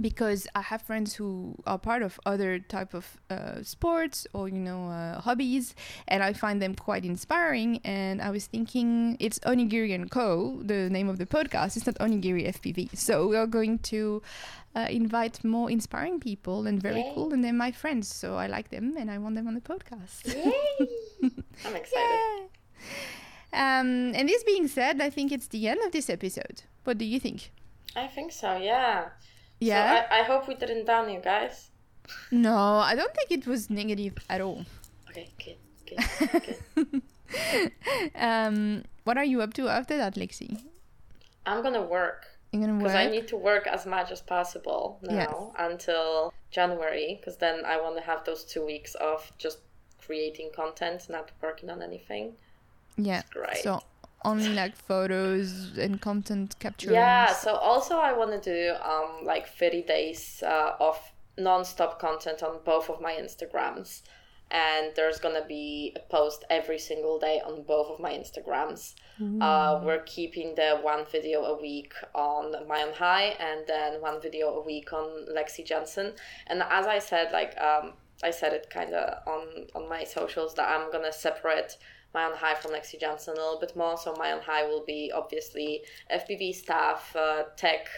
[0.00, 4.58] because I have friends who are part of other type of uh, sports or you
[4.58, 5.74] know uh, hobbies,
[6.08, 7.80] and I find them quite inspiring.
[7.84, 10.60] And I was thinking it's Onigiri and Co.
[10.62, 11.76] The name of the podcast.
[11.76, 12.96] It's not Onigiri FPV.
[12.96, 14.22] So we are going to
[14.74, 17.12] uh, invite more inspiring people and very Yay.
[17.14, 18.08] cool, and they're my friends.
[18.08, 20.26] So I like them, and I want them on the podcast.
[20.26, 20.88] Yay!
[21.64, 21.90] I'm excited.
[21.92, 22.46] Yeah.
[23.52, 26.62] Um, and this being said, I think it's the end of this episode.
[26.82, 27.52] What do you think?
[27.94, 29.10] I think so, yeah.
[29.60, 30.02] Yeah.
[30.08, 31.70] So I, I hope we didn't down you guys.
[32.30, 34.64] no, I don't think it was negative at all.
[35.10, 36.56] Okay, good, good,
[37.30, 37.72] good.
[38.14, 40.62] um, what are you up to after that, Lexi?
[41.46, 42.26] I'm gonna work.
[42.52, 42.94] You're gonna work Because.
[42.94, 47.96] I need to work as much as possible now until January, because then I want
[47.96, 49.58] to have those two weeks of just
[50.04, 52.34] creating content, not working on anything.
[52.96, 53.22] yeah.
[53.30, 53.58] Great.
[53.58, 53.80] So
[54.24, 56.92] only like photos and content capture.
[56.92, 60.98] Yeah, so also I want to do um, like 30 days uh, of
[61.36, 64.02] non-stop content on both of my Instagrams.
[64.50, 68.94] And there's gonna be a post every single day on both of my Instagrams.
[69.40, 74.62] Uh, we're keeping the one video a week on MaiOnHigh and then one video a
[74.64, 76.12] week on Lexi Jensen.
[76.46, 80.54] And as I said, like um, I said it kind of on on my socials
[80.54, 81.78] that I'm gonna separate
[82.14, 83.96] MaiOnHigh from Lexi Jensen a little bit more.
[83.98, 87.88] So MaiOnHigh will be obviously FPV stuff, uh, tech,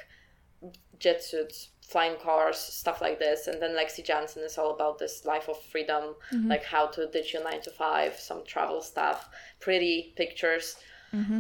[0.99, 3.47] jet suits, flying cars, stuff like this.
[3.47, 6.15] And then Lexi Jansen is all about this life of freedom,
[6.49, 9.29] like how to ditch your nine to five, some travel stuff,
[9.61, 10.77] pretty pictures.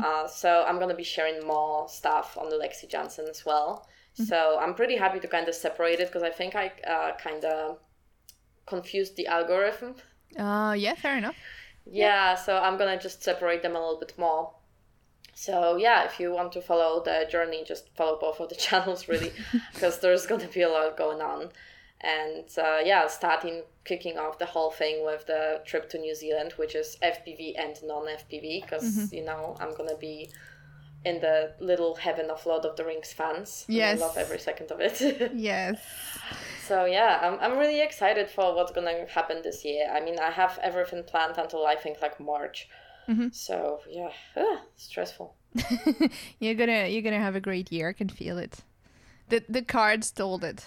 [0.02, 3.88] Uh, so I'm gonna be sharing more stuff on the Lexi Jansen as well.
[4.14, 7.44] So I'm pretty happy to kind of separate it because I think I uh, kind
[7.44, 7.78] of
[8.66, 9.96] confused the algorithm.
[10.38, 11.36] Uh, yeah, fair enough.
[11.90, 14.52] Yeah, so I'm gonna just separate them a little bit more.
[15.34, 19.08] So yeah, if you want to follow the journey, just follow both of the channels
[19.08, 19.32] really,
[19.74, 21.50] because there's gonna be a lot going on.
[22.00, 26.52] And uh, yeah, starting kicking off the whole thing with the trip to New Zealand,
[26.56, 30.30] which is FPV and non-FPV, because you know I'm gonna be
[31.06, 33.64] in the little heaven of Lord of the Rings fans.
[33.68, 34.02] Yes.
[34.02, 35.32] I love every second of it.
[35.34, 35.78] Yes.
[36.66, 39.88] So yeah, I'm, I'm really excited for what's gonna happen this year.
[39.96, 42.68] I mean, I have everything planned until I think like March.
[43.32, 45.34] So yeah, ah, stressful.
[46.40, 47.88] you're gonna you're gonna have a great year.
[47.90, 48.64] I can feel it.
[49.28, 50.66] The the cards told it.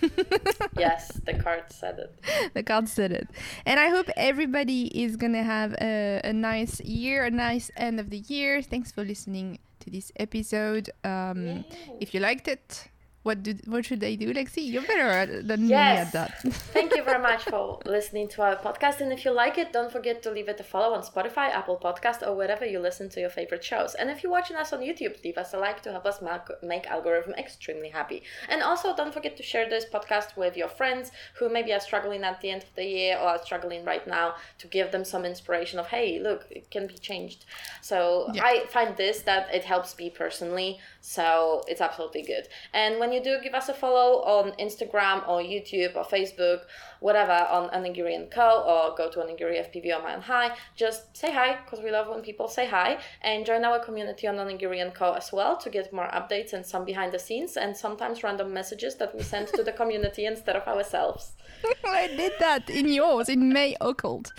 [0.78, 2.10] Yes, the card said it.
[2.54, 3.28] the card said it.
[3.66, 8.10] And I hope everybody is gonna have a, a nice year, a nice end of
[8.10, 8.62] the year.
[8.62, 10.90] Thanks for listening to this episode.
[11.04, 11.64] Um,
[12.00, 12.88] if you liked it,
[13.22, 14.66] what do what should they do, Lexi?
[14.72, 16.42] You're better than me at that.
[16.76, 19.00] Thank you very much for listening to our podcast.
[19.00, 21.78] And if you like it, don't forget to leave it a follow on Spotify, Apple
[21.82, 23.94] Podcast, or wherever you listen to your favorite shows.
[23.94, 26.40] And if you're watching us on YouTube, leave us a like to help us make,
[26.62, 28.22] make algorithm extremely happy.
[28.48, 32.24] And also, don't forget to share this podcast with your friends who maybe are struggling
[32.24, 35.24] at the end of the year or are struggling right now to give them some
[35.24, 37.44] inspiration of, hey, look, it can be changed.
[37.80, 38.42] So Yeah.
[38.44, 40.80] I find this that it helps me personally.
[41.00, 42.48] So it's absolutely good.
[42.72, 46.60] And when you do give us a follow on Instagram or YouTube or Facebook,
[47.00, 48.62] whatever, on Onigiri and Co.
[48.62, 52.48] or go to Onigiri FPV or MaiOnHigh, just say hi because we love when people
[52.48, 55.12] say hi and join our community on Onigiri and Co.
[55.12, 58.96] as well to get more updates and some behind the scenes and sometimes random messages
[58.96, 61.32] that we send to the community instead of ourselves.
[61.84, 64.32] I did that in yours in May Occult.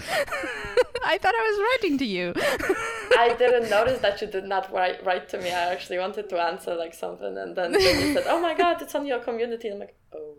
[1.05, 2.33] I thought I was writing to you.
[3.17, 5.49] I didn't notice that you did not write, write to me.
[5.49, 8.95] I actually wanted to answer like something and then you said, oh my god, it's
[8.95, 9.69] on your community.
[9.69, 10.35] I'm like, oh.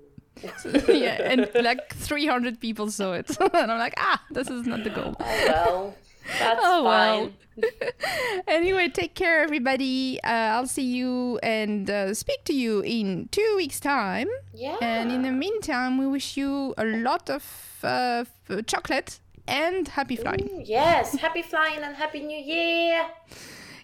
[0.88, 3.36] yeah, and like 300 people saw it.
[3.40, 5.14] and I'm like, ah, this is not the goal.
[5.20, 5.94] Oh well,
[6.38, 7.30] that's Oh, well.
[8.48, 10.18] anyway, take care, everybody.
[10.24, 14.28] Uh, I'll see you and uh, speak to you in two weeks' time.
[14.52, 14.76] Yeah.
[14.80, 17.44] And in the meantime, we wish you a lot of
[17.84, 20.48] uh, f- chocolate and happy flying.
[20.52, 23.06] Ooh, yes, happy flying and happy new year.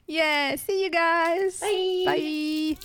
[0.07, 1.61] Yeah, see you guys.
[1.61, 2.03] Bye.
[2.07, 2.77] Bye.